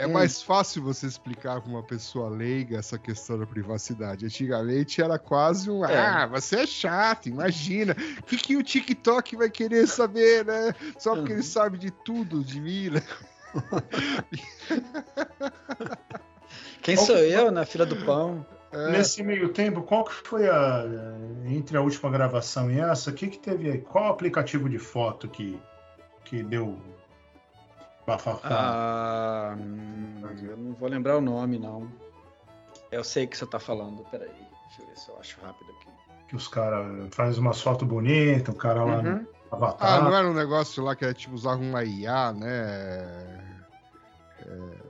[0.00, 0.12] é hum.
[0.12, 4.24] mais fácil você explicar para uma pessoa leiga essa questão da privacidade.
[4.24, 5.84] Antigamente era quase um.
[5.84, 5.98] É.
[5.98, 7.94] Ah, você é chato, imagina.
[8.18, 10.74] O que, que o TikTok vai querer saber, né?
[10.98, 11.46] Só porque ele uhum.
[11.46, 13.02] sabe de tudo de mim, né?
[16.80, 18.46] Quem sou eu na fila do pão?
[18.72, 18.92] É.
[18.92, 20.86] Nesse meio tempo, qual que foi a
[21.44, 23.10] entre a última gravação e essa?
[23.10, 23.78] O que que teve aí?
[23.78, 25.60] Qual aplicativo de foto que
[26.24, 26.78] que deu?
[28.44, 31.88] Ah, hum, eu não vou lembrar o nome não.
[32.90, 34.04] Eu sei que você tá falando.
[34.10, 35.88] Peraí, deixa eu ver se eu acho rápido aqui.
[36.28, 39.02] Que os caras fazem umas fotos bonitas, o cara lá uhum.
[39.02, 39.98] no Avatar.
[39.98, 43.50] Ah, não era um negócio lá que era tipo usar uma IA, né?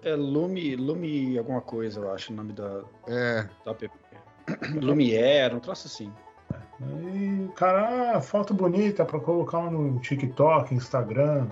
[0.02, 3.90] É Lume, Lume alguma coisa, eu acho, o nome da, É, da app.
[4.80, 6.12] Lumiere, um troço assim.
[6.80, 11.48] Aí, cara, ah, foto bonita pra colocar no TikTok, Instagram,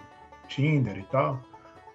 [0.49, 1.41] Tinder e tal.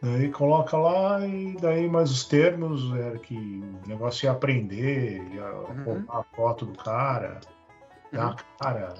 [0.03, 5.45] Daí coloca lá e daí mais os termos era que o negócio ia aprender, ia
[5.45, 5.83] Uhum.
[5.85, 7.39] colocar a foto do cara,
[8.11, 8.93] dar a cara.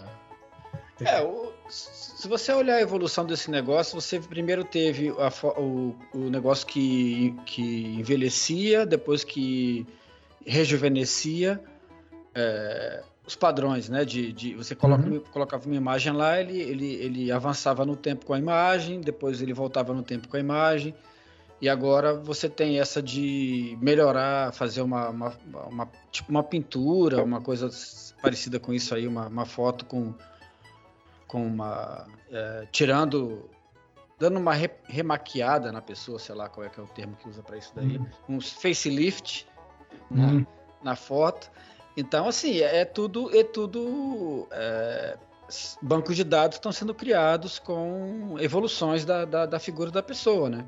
[1.01, 6.29] É, o- se você olhar a evolução desse negócio, você primeiro teve a o, o
[6.29, 9.85] negócio que, que envelhecia, depois que
[10.45, 11.61] rejuvenescia,
[12.33, 14.03] é, os padrões, né?
[14.05, 15.19] De, de você coloca, Uhum.
[15.31, 19.53] colocava uma imagem lá, ele, ele, ele avançava no tempo com a imagem, depois ele
[19.53, 20.93] voltava no tempo com a imagem,
[21.61, 25.33] e agora você tem essa de melhorar, fazer uma, uma,
[25.69, 27.69] uma- tipo uma pintura, uma coisa
[28.21, 30.13] parecida com isso aí, uma, uma foto com
[31.27, 33.49] com uma é, tirando
[34.19, 37.27] dando uma re- remaquiada na pessoa, sei lá qual é que é o termo que
[37.27, 37.99] usa para isso daí,
[38.29, 39.47] um facelift
[40.09, 40.45] na, Hum.
[40.83, 41.49] na foto.
[41.95, 45.17] Então assim é tudo é tudo é,
[45.81, 50.65] bancos de dados estão sendo criados com evoluções da, da, da figura da pessoa, né?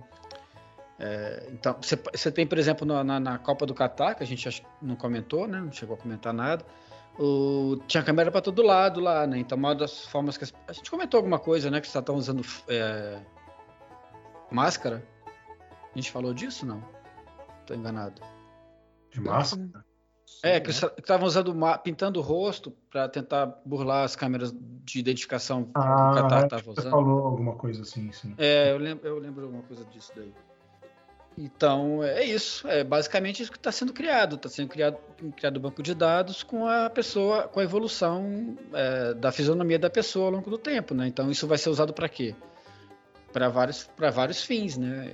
[0.97, 4.95] É, então você, tem por exemplo na, na, Copa do Catar que a gente não
[4.95, 5.59] comentou, né?
[5.59, 6.63] Não chegou a comentar nada
[7.17, 9.37] o- tinha câmera para todo lado lá, né?
[9.37, 11.79] Então, uma das formas que as- a gente comentou alguma coisa, né?
[11.79, 13.19] Que você estão usando é,
[14.51, 15.05] máscara.
[15.93, 16.83] A gente falou disso, não?
[17.65, 18.21] Tô enganado.
[19.11, 19.85] De máscara?
[20.45, 25.69] É, que estavam usando pintando o rosto para tentar burlar as câmeras de identificação que
[25.71, 26.91] o Qatar Ah, estava que você usando.
[26.91, 28.35] falou alguma coisa assim, sim.
[28.37, 30.31] É, eu lembro, eu lembro alguma coisa disso daí.
[31.37, 32.67] Então, é isso.
[32.67, 34.35] É basicamente isso que está sendo criado.
[34.35, 34.97] Está sendo criado,
[35.35, 39.89] criado um banco de dados com a pessoa, com a evolução é, da fisionomia da
[39.89, 41.07] pessoa ao longo do tempo, né?
[41.07, 42.35] Então, isso vai ser usado para quê?
[43.33, 45.11] Para vários, vários fins, né?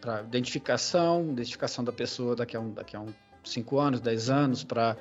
[0.00, 3.12] Para identificação, identificação da pessoa daqui a um, daqui a um
[3.44, 4.96] 5 anos, 10 anos, para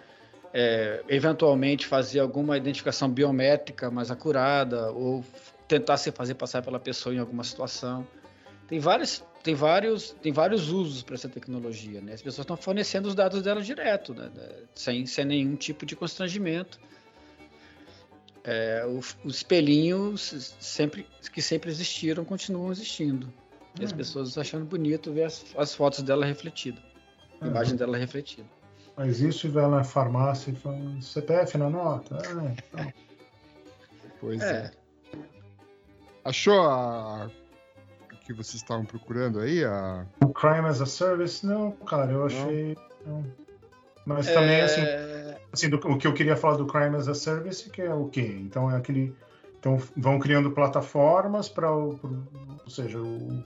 [0.54, 5.24] é, eventualmente fazer alguma identificação biométrica mais acurada ou
[5.68, 8.08] tentar se fazer passar pela pessoa em alguma situação.
[8.68, 12.14] Tem vários, tem vários, tem vários usos para essa tecnologia, né?
[12.14, 14.30] As pessoas estão fornecendo os dados dela direto, né?
[14.76, 16.80] sem, sem nenhum tipo de constrangimento.
[18.44, 23.32] É, o- os espelhinhos sempre, que sempre existiram continuam existindo.
[23.80, 23.98] E as Hum.
[23.98, 26.84] pessoas achando bonito ver as, as fotos dela refletidas,
[27.44, 28.48] a imagem dela refletida.
[28.96, 32.18] Mas isso e vai lá na farmácia e fala, CPF na nota?
[32.26, 32.94] Ah, então.
[34.20, 34.72] pois É.
[34.72, 34.72] é.
[36.26, 37.30] Achou a
[38.12, 39.64] o que vocês estavam procurando aí?
[39.66, 40.06] A...
[40.24, 42.78] O Crime as a Service, não, cara, eu achei.
[43.06, 43.26] não.
[44.06, 47.14] Mas também, assim, É, assim, do- o que eu queria falar do Crime as a
[47.14, 48.38] Service, que é o quê?
[48.42, 49.14] Então é aquele.
[49.60, 52.28] Então vão criando plataformas para pro-
[52.64, 53.44] Ou seja, o-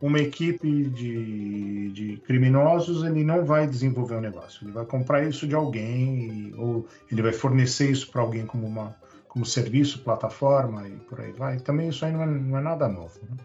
[0.00, 4.64] uma equipe de, de criminosos ele não vai desenvolver o negócio.
[4.64, 8.96] Ele vai comprar isso de alguém, ou ele vai fornecer isso para alguém como, uma,
[9.28, 11.58] como serviço, plataforma e por aí vai.
[11.58, 13.20] Também isso aí não é, não é nada novo.
[13.28, 13.36] Né?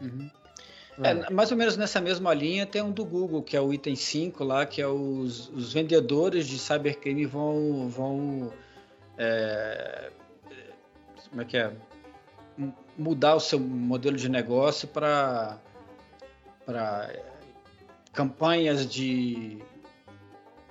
[0.00, 0.30] Uhum.
[1.02, 3.96] É, mais ou menos nessa mesma linha tem um do Google, que é o item
[3.96, 8.52] 5 lá, que é os, os vendedores de cybercrime vão, vão
[9.18, 10.10] é,
[11.30, 11.72] como é que é?
[12.96, 15.58] Mudar o seu modelo de negócio para
[16.64, 17.14] para
[18.12, 19.58] campanhas de,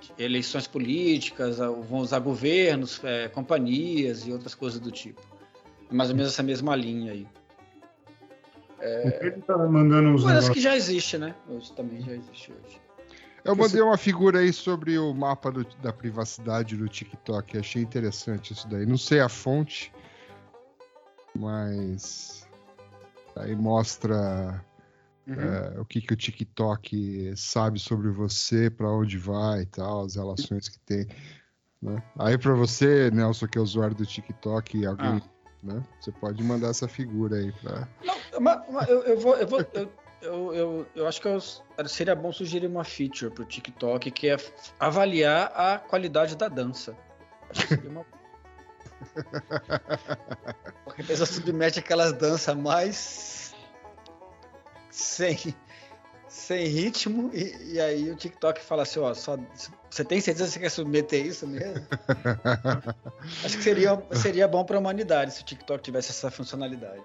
[0.00, 5.20] de eleições políticas, vão usar governos, é, companhias e outras coisas do tipo.
[5.90, 7.26] É mais ou menos essa mesma linha aí.
[9.20, 10.50] Ele tá mandando uns Coisas negócios.
[10.50, 11.34] que já existe, né?
[11.48, 12.80] Hoje também já existe hoje.
[13.42, 17.56] Eu mandei uma figura aí sobre o mapa do- da privacidade do TikTok.
[17.58, 18.84] Achei interessante isso daí.
[18.86, 19.92] Não sei a fonte,
[21.34, 22.46] mas
[23.36, 24.62] aí mostra
[25.26, 25.42] Uhum.
[25.42, 30.16] é, o que, que o TikTok sabe sobre você, para onde vai e tal, as
[30.16, 31.06] relações que tem.
[31.80, 32.02] né?
[32.18, 35.22] Aí para você, Nelson, que é usuário do TikTok, alguém,
[35.62, 35.82] né?
[36.00, 37.88] Você pode mandar essa figura aí para.
[38.04, 41.40] Não, uma- uma- eu, eu vou, eu, vou eu, eu, eu, eu acho que eu-
[41.88, 44.36] seria bom sugerir uma feature pro TikTok que é
[44.78, 46.94] avaliar a qualidade da dança.
[47.50, 48.04] Acho que seria uma...
[50.84, 53.43] Porque a pessoa submete aquelas danças mais
[54.94, 55.36] sem,
[56.28, 59.36] sem ritmo e, e aí o TikTok fala assim, ó, só,
[59.90, 61.84] você tem certeza que você quer submeter isso mesmo?
[63.44, 67.02] Acho que seria, seria bom para a humanidade se o TikTok tivesse essa funcionalidade.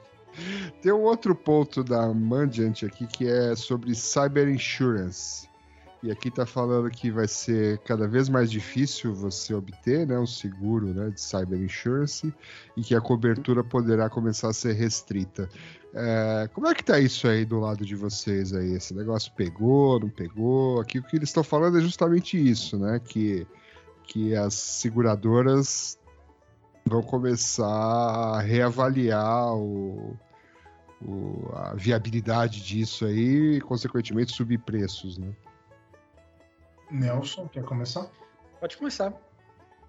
[0.84, 5.50] Tem um outro ponto da Mandiant aqui que é sobre cyber insurance.
[6.02, 10.26] E aqui está falando que vai ser cada vez mais difícil você obter né, um
[10.26, 12.34] seguro né, de cyber insurance
[12.78, 15.50] e que a cobertura poderá começar a ser restrita.
[15.94, 18.76] É, como é que tá isso aí do lado de vocês aí?
[18.76, 20.80] Esse negócio pegou, não pegou?
[20.80, 23.00] Aqui o que eles estão falando é justamente isso, né?
[23.04, 23.46] Que,
[24.04, 26.00] que as seguradoras
[26.86, 30.18] vão começar a reavaliar o,
[31.02, 35.36] o, a viabilidade disso aí e, consequentemente, subir preços, né?
[36.92, 38.08] Nelson, quer começar?
[38.60, 39.14] Pode começar.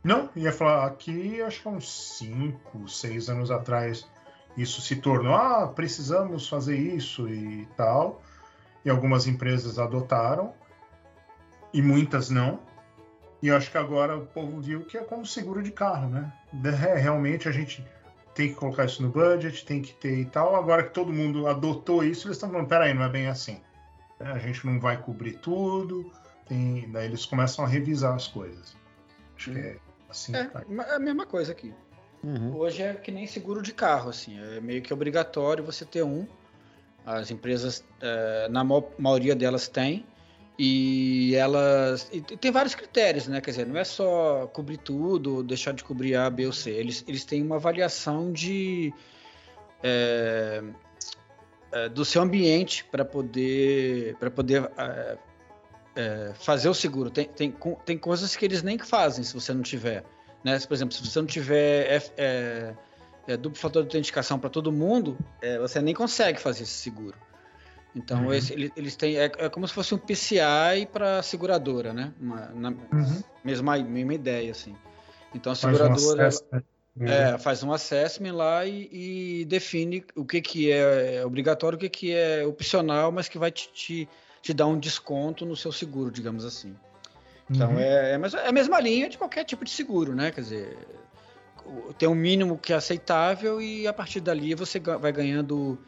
[0.02, 4.08] Não, ia falar aqui, acho que há uns 5, 6 anos atrás,
[4.56, 8.22] isso se tornou, ah, precisamos fazer isso e tal.
[8.82, 10.54] E algumas empresas adotaram,
[11.72, 12.60] e muitas não.
[13.42, 16.32] E acho que agora o povo viu que é como seguro de carro, né?
[16.64, 17.86] É, realmente a gente
[18.34, 20.56] tem que colocar isso no budget, tem que ter e tal.
[20.56, 23.60] Agora que todo mundo adotou isso, eles estão falando, peraí, não é bem assim.
[24.18, 26.10] A gente não vai cobrir tudo,
[26.50, 28.74] tem, daí eles começam a revisar as coisas.
[29.36, 29.76] Acho que é
[30.08, 30.34] assim.
[30.34, 30.64] É, tá.
[30.68, 31.72] é a mesma coisa aqui.
[32.22, 32.56] Uhum.
[32.56, 36.26] Hoje é que nem seguro de carro, assim, é meio que obrigatório você ter um.
[37.06, 38.62] As empresas, é, na
[38.98, 40.04] maioria delas têm,
[40.58, 42.10] e elas.
[42.12, 43.40] E tem vários critérios, né?
[43.40, 46.70] Quer dizer, não é só cobrir tudo, deixar de cobrir A, B ou C.
[46.70, 48.92] Eles, eles têm uma avaliação de.
[49.82, 50.62] É,
[51.72, 54.70] é, do seu ambiente para poder, pra poder
[55.94, 57.10] é, é, fazer o seguro.
[57.10, 60.04] Tem, tem, tem coisas que eles nem fazem se você não tiver.
[60.44, 60.58] Né?
[60.60, 62.74] Por exemplo, se você não tiver é,
[63.26, 67.16] é, duplo fator de autenticação para todo mundo, é, você nem consegue fazer esse seguro.
[67.94, 68.32] Então, uhum.
[68.32, 69.16] esse, eles, eles, têm.
[69.16, 72.12] É, é, como se fosse um PCI para seguradora, né?
[72.20, 73.22] Uma, na, uhum.
[73.42, 74.76] mesma, mesma ideia, assim.
[75.34, 76.30] Então, a seguradora.
[76.30, 76.56] Faz um,
[77.02, 77.08] uhum.
[77.08, 81.88] é, faz um assessment lá e, e, define o que, que é obrigatório, o que,
[81.88, 84.08] que é opcional, mas que vai te, te,
[84.42, 86.74] te dar um desconto no seu seguro, digamos assim.
[87.50, 87.78] Então, uhum.
[87.78, 90.30] é, é, é a mesma linha de qualquer tipo de seguro, né?
[90.30, 90.78] Quer dizer,
[91.98, 95.78] tem um mínimo que é aceitável e a partir dali você vai ganhando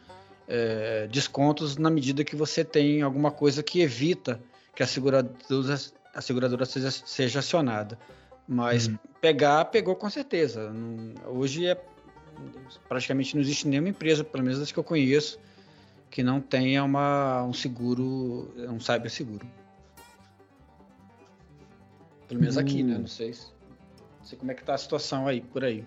[0.47, 4.39] é, descontos na medida que você tem alguma coisa que evita
[4.75, 5.79] que a seguradora,
[6.13, 7.97] a seguradora seja, seja acionada.
[8.47, 8.97] Mas uhum.
[9.21, 10.71] pegar, pegou com certeza.
[11.27, 11.79] hoje é
[12.89, 15.39] praticamente não existe nenhuma empresa, pelo menos das que eu conheço,
[16.13, 19.47] que não tenha uma, um seguro, um cyber seguro.
[22.27, 22.99] Pelo menos aqui, né?
[22.99, 23.31] Não sei,
[24.19, 25.83] não sei como é que tá a situação aí, por aí.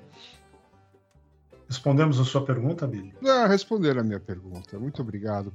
[1.69, 3.15] Respondemos a sua pergunta, Billy?
[3.21, 4.77] Não, responderam a minha pergunta.
[4.81, 5.53] Muito obrigado.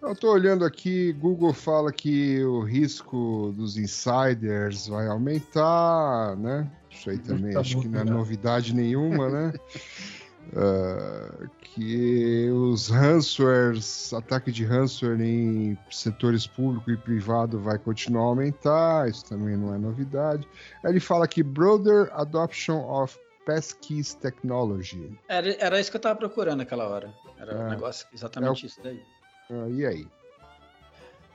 [0.00, 6.70] Eu estou olhando aqui, Google fala que o risco dos insiders vai aumentar, né?
[6.88, 9.52] Isso aí também acho que não é novidade nenhuma, né?
[10.52, 18.26] Uh, que os ransomwares, ataque de ransomware em setores público e privado vai continuar a
[18.26, 20.46] aumentar, isso também não é novidade.
[20.84, 25.18] Aí ele fala que broader adoption of passkeys technology.
[25.28, 27.12] Era, era isso que eu estava procurando naquela hora.
[27.38, 28.66] Era é, um negócio exatamente é o...
[28.66, 29.02] isso daí.
[29.50, 30.08] Uh, e aí?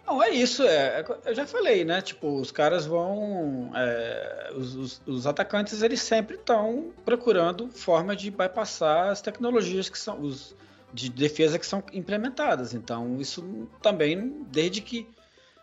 [0.09, 2.01] Não, é isso, é, é, eu já falei, né?
[2.01, 3.71] Tipo, os caras vão.
[3.75, 9.99] É, os, os, os, atacantes eles sempre estão procurando forma de bypassar as tecnologias que
[9.99, 10.19] são.
[10.19, 10.55] Os,
[10.91, 12.73] de defesa que são implementadas.
[12.73, 15.07] Então, isso também, desde que,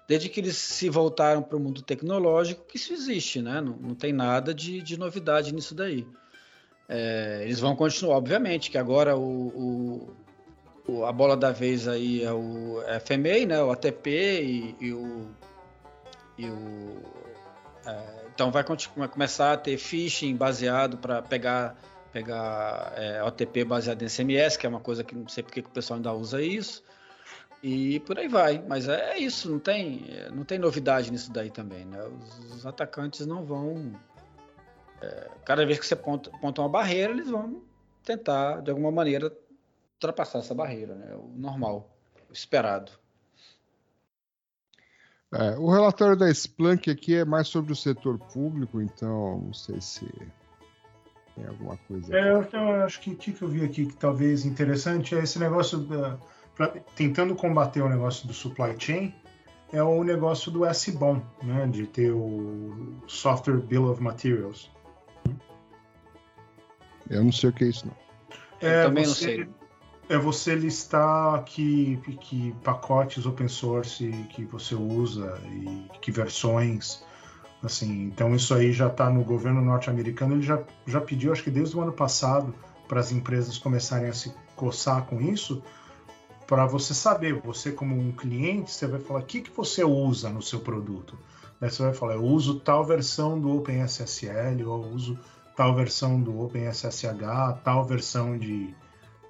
[0.06, 3.60] desde que eles se voltaram para o mundo tecnológico, que isso existe, né?
[3.60, 6.06] Não, não tem nada de, de novidade nisso daí.
[6.88, 10.14] É, eles vão continuar, obviamente, que agora o,
[11.06, 15.26] a bola da vez aí é o FMA, né, o ATP e, e o,
[16.38, 17.02] e o
[17.86, 21.76] é, então vai, começar a ter phishing baseado para pegar
[22.12, 25.68] pegar é, OTP baseado em SMS, que é uma coisa que não sei porque que
[25.68, 26.82] o pessoal ainda usa isso.
[27.62, 31.50] E por aí vai, mas é, é isso, não tem, não tem novidade nisso daí
[31.50, 32.02] também, né?
[32.04, 33.92] Os, os atacantes não vão.
[35.02, 37.60] É, cada vez que você ponta, ponta uma barreira, eles vão
[38.02, 39.30] tentar, de alguma maneira,
[39.96, 41.14] ultrapassar essa barreira, né?
[41.14, 41.90] O normal,
[42.28, 42.92] o esperado.
[45.32, 49.80] É, o relatório da Splunk aqui é mais sobre o setor público, então não sei
[49.80, 50.06] se
[51.34, 52.16] tem alguma coisa.
[52.16, 55.38] É, eu, acho que o que, que eu vi aqui que talvez interessante é esse
[55.38, 56.16] negócio da,
[56.54, 59.12] pra, tentando combater o negócio do supply chain
[59.72, 64.70] é o negócio do S-BOM, né, de ter o Software Bill of Materials.
[67.10, 67.96] Eu não sei o que é isso não.
[68.60, 69.65] É, também você, não sei
[70.08, 77.02] é você listar que, que pacotes open source que você usa e que versões.
[77.62, 80.34] Assim, então isso aí já está no governo norte-americano.
[80.34, 82.54] Ele já, já pediu, acho que desde o ano passado,
[82.86, 85.62] para as empresas começarem a se coçar com isso,
[86.46, 90.28] para você saber, você como um cliente, você vai falar o que, que você usa
[90.30, 91.18] no seu produto.
[91.60, 95.18] Você vai falar, eu uso tal versão do OpenSSL, ou eu uso
[95.56, 98.72] tal versão do OpenSSH, tal versão de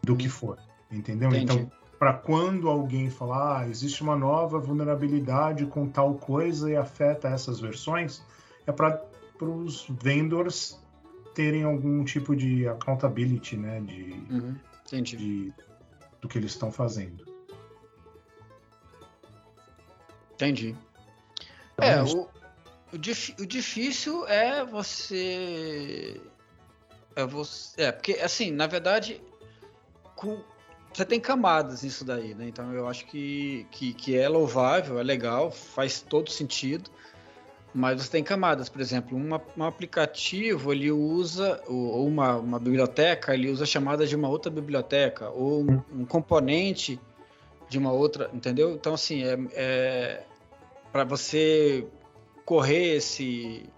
[0.06, 0.56] do que for,
[0.90, 1.28] entendeu?
[1.30, 1.42] Entendi.
[1.52, 7.28] Então, para quando alguém falar, ah, existe uma nova vulnerabilidade com tal coisa e afeta
[7.28, 8.22] essas versões,
[8.66, 9.02] é para
[9.40, 10.78] os vendors
[11.34, 14.54] terem algum tipo de accountability, né, de, Uhum.
[14.86, 15.16] Entendi.
[15.16, 15.52] de
[16.20, 17.24] do que eles estão fazendo.
[20.34, 20.76] Entendi.
[21.74, 22.28] Então, É, isso- o,
[22.94, 26.20] o, dif- o difícil é você.
[27.14, 27.82] É você.
[27.82, 29.20] É, porque, assim, na verdade,
[30.16, 30.40] com-
[30.92, 32.48] você tem camadas nisso daí, né?
[32.48, 36.90] Então eu acho que, que, que é louvável, é legal, faz todo sentido.
[37.74, 43.34] Mas você tem camadas, por exemplo, uma- um aplicativo ele usa, ou uma, uma biblioteca,
[43.34, 46.98] ele usa chamadas de uma outra biblioteca, ou um, um componente
[47.68, 48.72] de uma outra, entendeu?
[48.72, 50.24] Então, assim, é, é
[50.90, 51.86] para você
[52.46, 53.68] correr esse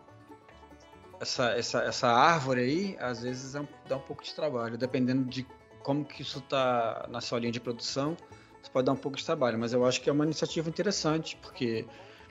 [1.20, 5.24] essa, essa, essa árvore aí, às vezes é um- dá um pouco de trabalho, dependendo
[5.24, 5.44] de
[5.82, 8.16] como que isso está na sua linha de produção,
[8.62, 11.36] isso pode dar um pouco de trabalho, mas eu acho que é uma iniciativa interessante,
[11.42, 11.86] porque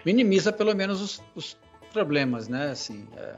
[0.05, 1.57] minimiza pelo menos os, os
[1.91, 2.71] problemas, né?
[2.71, 3.35] Assim, é,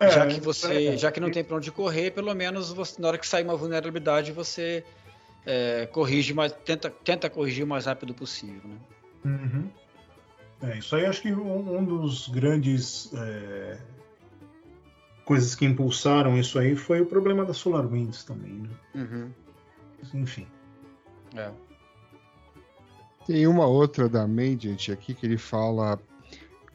[0.00, 3.00] É, já que você, é, já que não tem para onde correr, pelo menos você,
[3.00, 4.82] na hora que sair uma vulnerabilidade, você
[5.44, 8.76] é, corrige mais, tenta, tenta corrigir o mais rápido possível, né?
[9.24, 9.70] Uhum.
[10.62, 13.78] É, isso aí acho que um, um dos grandes é,
[15.30, 18.70] coisas que impulsaram isso aí foi o problema da SolarWinds também, né?
[18.96, 19.30] Uhum.
[20.12, 20.44] Enfim.
[21.36, 21.52] É.
[23.24, 26.00] Tem uma outra da Mendiant aqui que ele fala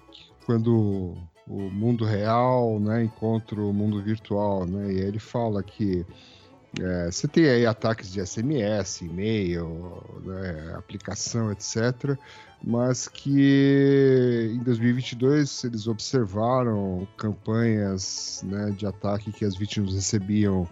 [0.09, 4.93] que quando o mundo real né, encontra o mundo virtual, né?
[4.93, 6.05] E aí ele fala que
[6.79, 12.17] é, você tem aí ataques de SMS, e-mail, né, aplicação, etc.
[12.63, 20.67] Mas que em 2022 eles observaram campanhas né, de ataque que as vítimas recebiam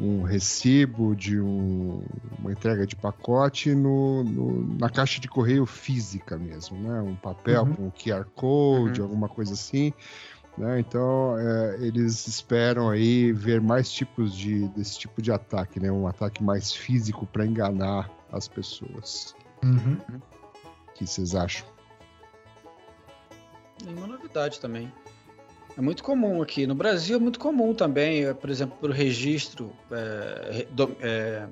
[0.00, 2.02] um recibo de um-
[2.40, 7.00] uma entrega de pacote no, no- na caixa de correio física mesmo, né?
[7.00, 7.74] Um papel Uhum.
[7.74, 9.06] com QR Code, Uhum.
[9.06, 9.92] alguma coisa assim.
[10.56, 10.78] Né?
[10.78, 15.90] Então, é, eles esperam aí ver mais tipos de, desse tipo de ataque, né?
[15.90, 19.34] Um ataque mais físico para enganar as pessoas.
[19.64, 19.98] Uhum.
[20.88, 21.66] O que vocês acham?
[23.84, 24.92] Nenhuma novidade também.
[25.76, 26.66] É muito comum aqui.
[26.68, 31.48] No Brasil é muito comum também, é, por exemplo, para o registro, é, do- é,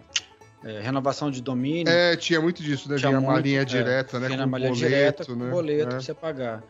[0.63, 1.93] é, renovação de domínio.
[1.93, 2.97] É, tinha muito disso, né?
[2.99, 4.29] tinha Vinha uma muito, linha é, direta, né?
[4.29, 5.51] vinha Com uma linha boleto, direta com né?
[5.51, 6.63] boleto É, para você pagar.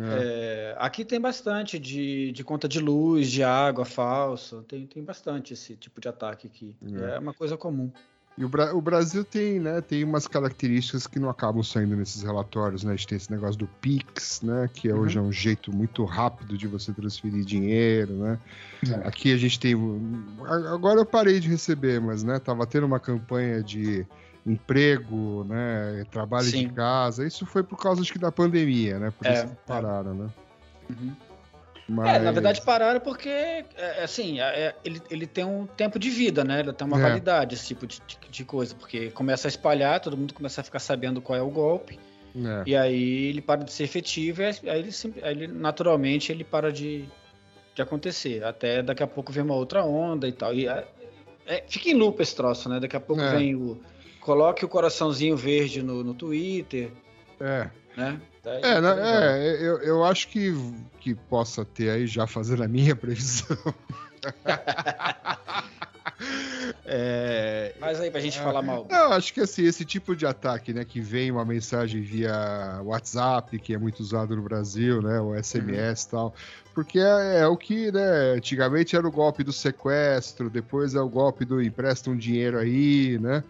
[0.00, 0.72] É.
[0.72, 4.64] É, aqui tem bastante de, de conta de luz, de água falso.
[4.66, 6.74] Tem, tem bastante esse tipo de ataque aqui.
[6.94, 7.16] É.
[7.16, 7.90] É, uma coisa comum.
[8.36, 12.22] E o, Bra- o Brasil tem, né, tem umas características que não acabam saindo nesses
[12.22, 12.94] relatórios, né?
[12.94, 14.70] A gente tem esse negócio do Pix, né?
[14.72, 18.38] Que é, hoje é um jeito muito rápido de você transferir dinheiro, né?
[18.88, 19.06] É.
[19.06, 19.74] Aqui a gente tem.
[20.72, 24.06] Agora eu parei de receber, mas né, tava tendo uma campanha de
[24.46, 26.04] emprego, né?
[26.10, 26.66] Trabalho Sim.
[26.68, 27.26] de casa.
[27.26, 29.12] Isso foi por causa acho que da pandemia, né?
[29.16, 30.30] Por É, isso que pararam, né?
[30.90, 31.12] Uhum.
[31.88, 32.14] Mas...
[32.16, 35.98] É, na verdade pararam porque, é, é, assim, é, é, ele, ele tem um tempo
[35.98, 36.60] de vida, né?
[36.60, 37.02] Ele tem uma É.
[37.02, 40.78] validade, esse tipo de, de- coisa, porque começa a espalhar, todo mundo começa a ficar
[40.78, 41.98] sabendo qual é o golpe,
[42.36, 42.62] É.
[42.66, 44.90] e aí ele para de ser efetivo, e aí ele,
[45.22, 47.04] aí ele, naturalmente ele para de,
[47.74, 50.54] de acontecer, até daqui a pouco vem uma outra onda e tal.
[50.54, 50.86] E é,
[51.46, 52.78] é, fica em loop esse troço, né?
[52.80, 53.36] Daqui a pouco É.
[53.36, 53.80] vem o.
[54.24, 56.90] Coloque o coraçãozinho verde no, no Twitter,
[57.40, 57.68] é.
[57.96, 58.20] né?
[58.42, 60.52] Daí- É, é, eu, eu acho que,
[61.00, 63.56] que possa ter aí, já fazendo a minha previsão.
[66.84, 68.86] é, Faz aí pra gente falar mal.
[68.90, 73.58] não, acho que assim, esse tipo de ataque, né, que vem uma mensagem via WhatsApp,
[73.58, 76.34] que é muito usado no Brasil, né, o SMS e tal,
[76.74, 81.08] porque é, é o que, né, antigamente era o golpe do sequestro, depois é o
[81.08, 83.42] golpe do empresta um dinheiro aí, né,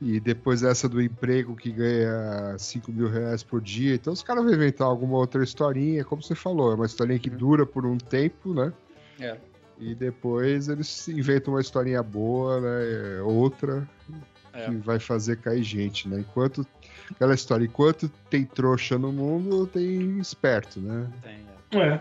[0.00, 4.44] e depois essa do emprego que ganha 5 mil reais por dia, então os caras
[4.44, 7.98] vão inventar alguma outra historinha, como você falou, é uma historinha que dura por um
[7.98, 8.72] tempo, né,
[9.20, 9.36] É.
[9.78, 13.20] e depois eles inventam uma historinha boa, né?
[13.22, 13.88] outra,
[14.52, 14.66] É.
[14.66, 16.20] que vai fazer cair gente, né?
[16.20, 16.66] Enquanto.
[17.10, 21.06] Aquela história, enquanto tem trouxa no mundo, tem esperto, né?
[21.22, 21.86] Tem, é.
[21.86, 22.00] É,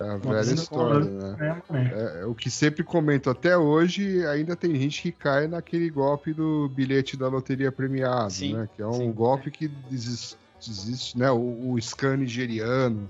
[0.00, 1.62] É a Uma velha história, né?
[1.70, 2.20] é, é.
[2.22, 6.68] É, o que sempre comento até hoje, ainda tem gente que cai naquele golpe do
[6.70, 8.68] bilhete da loteria premiado, Sim, né?
[8.74, 9.12] Que é um sim.
[9.12, 10.36] golpe que existe,
[10.66, 11.30] existe né?
[11.30, 13.08] O, o scan nigeriano,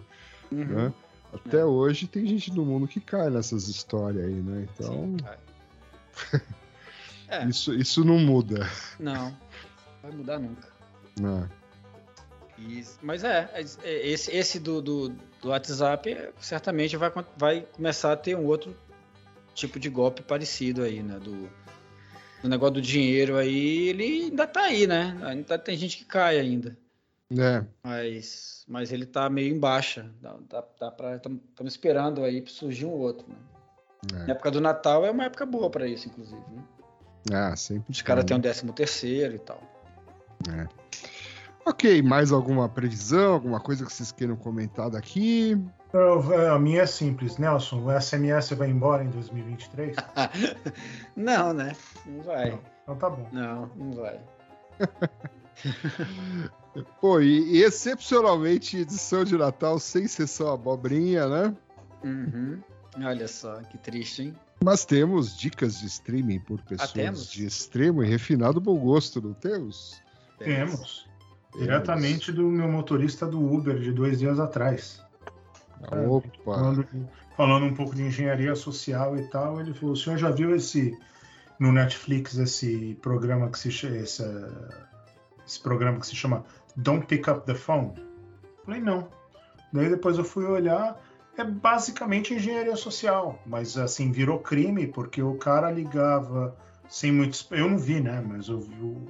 [0.51, 0.65] Uhum.
[0.65, 0.93] né?
[1.33, 4.67] Até hoje tem gente do mundo que cai nessas histórias aí, né?
[4.75, 5.15] Então,
[6.33, 6.41] Sim.
[7.29, 7.47] É.
[7.47, 8.69] Isso, isso não muda.
[8.99, 9.33] Não,
[10.03, 10.67] vai mudar nunca.
[11.21, 11.49] né?
[13.03, 13.51] Mas é,
[13.83, 15.09] é, esse, esse do, do,
[15.41, 18.77] do WhatsApp é, certamente vai, vai começar a ter um outro
[19.55, 21.19] tipo de golpe parecido aí, né?
[21.19, 21.51] Do,
[22.43, 25.17] do negócio do dinheiro aí, ele ainda tá aí, né?
[25.23, 26.77] Ainda tem gente que cai ainda.
[27.39, 30.11] É, Mas, mas ele tá meio em baixa.
[30.21, 33.27] Dá, dá, dá pra, Estamos esperando aí pra surgir um outro.
[33.29, 33.37] Né?
[34.15, 34.27] é.
[34.27, 36.43] Na época do Natal é uma época boa pra isso, inclusive.
[36.51, 36.65] Né?
[37.33, 37.93] Ah, sempre.
[37.93, 39.63] Os caras têm um décimo terceiro e tal.
[40.49, 40.67] É.
[41.67, 45.61] Ok, mais alguma previsão, alguma coisa que vocês queiram comentar daqui?
[45.93, 47.85] Eu- a minha é simples, Nelson.
[47.85, 49.97] O SMS vai embora em 2023?
[51.17, 51.77] não, né?
[52.07, 52.59] Não vai.
[52.83, 53.29] Então tá bom.
[53.33, 54.21] Não, não vai.
[57.01, 61.55] Pô, e, e excepcionalmente edição de Natal sem sessão abobrinha, né?
[62.05, 62.61] Uhum.
[63.03, 64.35] Olha só, que triste, hein?
[64.63, 67.31] Mas temos dicas de streaming por pessoas temos?
[67.31, 70.01] de extremo e refinado bom gosto, não temos?
[70.39, 71.09] Temos.
[71.57, 75.03] Diretamente do meu motorista do Uber de dois dias atrás.
[76.09, 76.29] Opa!
[76.45, 76.87] Falando,
[77.37, 80.97] falando um pouco de engenharia social e tal, ele falou: o senhor já viu esse
[81.59, 84.23] no Netflix esse programa que se chama esse,
[85.47, 86.45] esse programa que se chama
[86.77, 87.93] Don't Pick Up the Phone?
[88.65, 89.09] Falei, não.
[89.73, 91.01] Daí depois eu fui olhar,
[91.37, 96.57] é basicamente engenharia social, mas assim, virou crime porque o cara ligava
[96.89, 97.47] sem muito.
[97.51, 98.23] Eu não vi, né?
[98.27, 99.07] Mas eu, vi, o-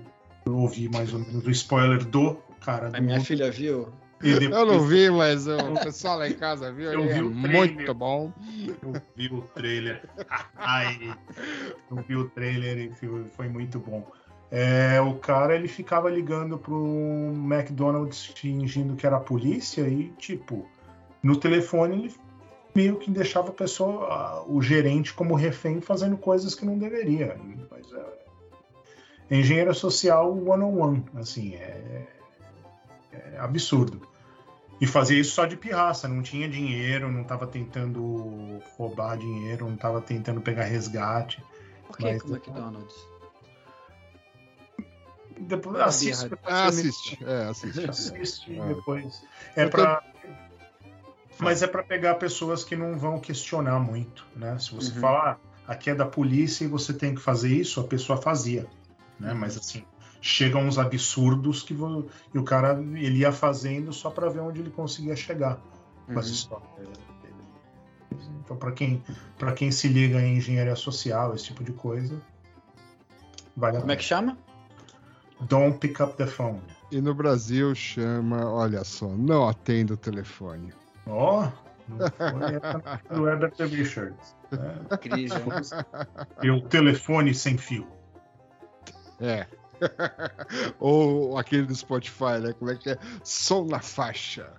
[0.51, 3.27] eu ouvi mais ou menos o spoiler do cara do A minha Uber.
[3.27, 3.89] filha viu.
[4.23, 6.93] E depois- Eu não vi, mas o pessoal lá em casa viu.
[6.93, 7.95] Eu ele vi é o muito trailer.
[7.95, 8.33] bom.
[8.83, 10.03] Eu vi o trailer.
[10.57, 11.15] Ai,
[11.91, 14.07] eu vi o trailer e foi- foi muito bom.
[14.51, 20.69] É, o cara ele ficava ligando pro McDonald's fingindo que era a polícia e tipo
[21.23, 22.15] no telefone ele
[22.75, 27.37] meio que deixava a pessoa, a- o gerente como refém fazendo coisas que não deveria.
[27.71, 28.05] Mas é,
[29.31, 32.07] é engenheiro social one on one, assim é,
[33.13, 34.09] é absurdo.
[34.81, 39.75] E fazia isso só de pirraça, não tinha dinheiro, não estava tentando roubar dinheiro, não
[39.75, 41.43] estava tentando pegar resgate.
[41.87, 43.11] Por que Mas- com o McDonald's?
[45.39, 47.89] Depois assiste, depois Ah, assiste, é, assiste.
[47.89, 48.67] assiste Ah.
[48.67, 49.23] depois.
[49.57, 50.03] É Eu tô- para
[51.39, 54.59] mas é para pegar pessoas que não vão questionar muito, né?
[54.59, 55.01] Se você Uhum.
[55.01, 58.67] falar, ah, aqui é da polícia e você tem que fazer isso, a pessoa fazia,
[59.21, 59.33] né?
[59.35, 59.85] Mas assim,
[60.21, 64.61] chegam uns absurdos que vo- e o cara ele ia fazendo só para ver onde
[64.61, 65.61] ele conseguia chegar
[66.07, 66.21] com Uhum.
[66.21, 66.67] história.
[68.45, 69.03] Então, para quem
[69.39, 72.21] para quem se liga em engenharia social, esse tipo de coisa,
[73.57, 74.37] vale a Como é que chama?
[75.43, 76.61] Don't pick up the phone.
[76.91, 80.73] E no Brasil chama, olha só, não atenda o telefone.
[81.07, 81.49] Ó,
[81.89, 82.83] não foi essa
[83.15, 84.37] do Herbert Richards.
[84.51, 84.75] né?
[85.01, 85.45] Cris, hein?
[86.43, 87.87] E o telefone sem fio.
[89.21, 89.47] É.
[90.79, 92.53] Ou aquele do Spotify, né?
[92.53, 92.99] Como é que é?
[93.25, 94.53] Som na faixa.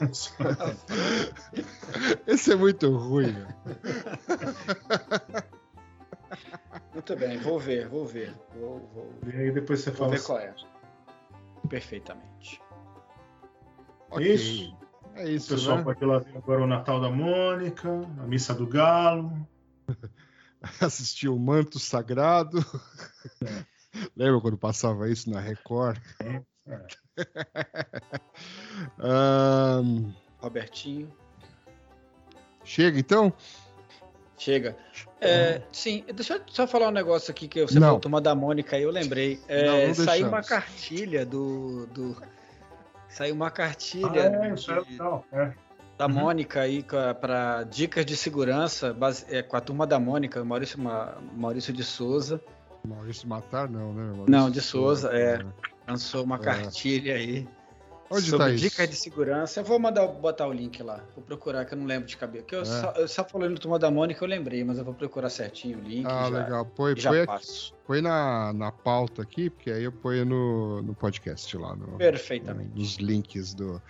[2.26, 3.54] Esse é muito ruim, né?
[6.92, 8.34] Muito bem, vou ver, vou ver.
[8.54, 10.54] Vou, vou, E aí depois você vou fala ver assim, qual é.
[11.68, 12.60] Perfeitamente.
[14.10, 14.34] Ok.
[14.34, 14.76] Isso.
[15.14, 15.84] É o isso, pessoal né?
[15.84, 17.88] pode ir lá ver agora o Natal da Mônica,
[18.18, 19.46] a Missa do Galo.
[20.80, 22.64] Assistir o Manto Sagrado.
[24.16, 25.98] Lembra quando passava isso na Record?
[26.20, 26.40] É.
[28.98, 31.10] Ahn, Robertinho.
[32.64, 33.32] chega então?
[34.38, 34.76] Chega.
[35.20, 37.86] É, sim, deixa eu só falar um negócio aqui que você Não.
[37.88, 39.40] falou, turma da Mônica, aí eu lembrei.
[39.46, 41.86] É, Não, não saiu uma cartilha do.
[41.86, 42.16] do
[43.08, 45.24] saiu uma Ah, cartilha é, isso é de- legal.
[45.32, 45.52] É.
[45.98, 46.12] da Uhum.
[46.14, 46.82] Mônica aí
[47.20, 51.84] para dicas de segurança base- é, com a turma da Mônica, Maurício, Ma- Maurício de
[51.84, 52.40] Souza.
[52.86, 54.02] Maurício Matar, não, né?
[54.04, 55.38] Maurício Não, de Souza, é.
[55.42, 55.52] né?
[55.86, 56.38] lançou uma É.
[56.38, 57.46] cartilha aí
[58.10, 58.64] Onde sobre tá isso?
[58.64, 59.60] dicas de segurança.
[59.60, 61.00] Eu vou mandar botar o link lá.
[61.14, 62.44] Vou procurar que eu não lembro de cabeça.
[62.44, 62.64] Que eu, É.
[62.64, 65.78] só, eu só falando do turma da Mônica eu lembrei, mas eu vou procurar certinho
[65.78, 66.06] o link.
[66.06, 66.64] Ah, já, legal.
[66.66, 67.74] Põe, já põe, passo.
[67.86, 71.74] põe na, na pauta aqui, porque aí eu ponho no, no podcast lá.
[71.74, 72.70] No, Perfeitamente.
[72.78, 73.80] nos links do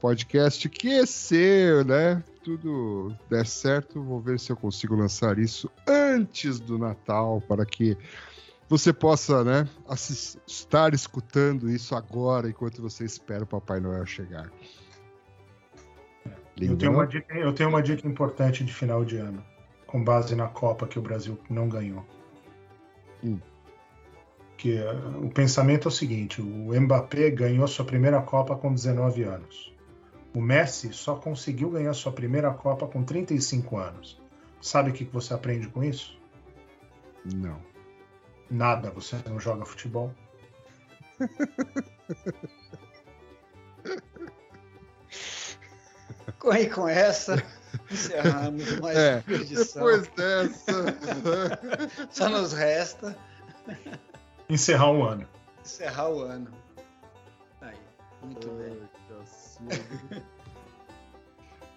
[0.00, 6.58] podcast, que se, né, tudo der certo, vou ver se eu consigo lançar isso antes
[6.58, 7.96] do Natal, para que
[8.72, 9.68] você possa, né,
[10.46, 14.50] estar escutando isso agora, enquanto você espera o Papai Noel chegar.
[16.58, 19.44] Eu tenho, uma dica, eu tenho uma dica importante de final de ano,
[19.86, 22.02] com base na Copa que o Brasil não ganhou.
[23.22, 23.38] Hum.
[24.56, 24.92] Que eh,
[25.22, 29.74] o pensamento é o seguinte: o Mbappé ganhou sua primeira Copa com 19 anos.
[30.34, 34.18] O Messi só conseguiu ganhar sua primeira Copa com 35 anos.
[34.62, 36.18] Sabe o que que você aprende com isso?
[37.34, 37.71] Não.
[38.52, 40.12] Nada, você não joga futebol.
[46.58, 47.42] E com essa,
[47.90, 49.84] encerramos mais É, uma edição.
[49.86, 50.98] depois dessa.
[52.10, 53.16] Só nos resta
[54.48, 55.26] Encerrar um ano.
[55.64, 56.50] encerrar o ano.
[57.60, 57.76] Aí,
[58.22, 58.78] muito bem.
[59.08, 60.22] Cacilda.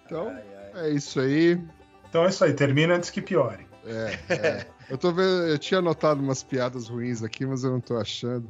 [0.06, 0.86] Então, Ai, ai.
[0.86, 1.60] é isso aí.
[2.08, 3.66] Então é isso aí, termina antes que piore.
[3.84, 4.66] É, é.
[4.88, 8.48] Eu tô vendo, eu tinha anotado umas piadas ruins aqui, mas eu não tô achando.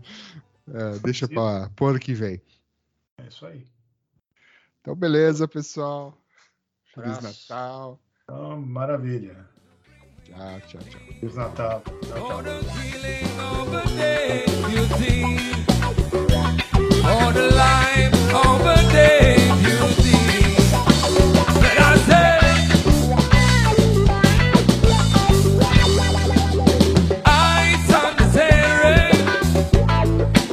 [0.73, 2.41] É, deixa para por que vem.
[3.19, 3.67] É isso aí.
[4.81, 6.17] Então, beleza, pessoal.
[6.95, 7.53] Feliz Praço.
[7.53, 8.01] Natal.
[8.25, 9.49] Então, maravilha.
[10.25, 11.01] Tchau, tchau, tchau.
[11.21, 11.83] Feliz Natal.
[11.83, 12.57] Tchau, tchau.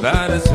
[0.04, 0.53] That is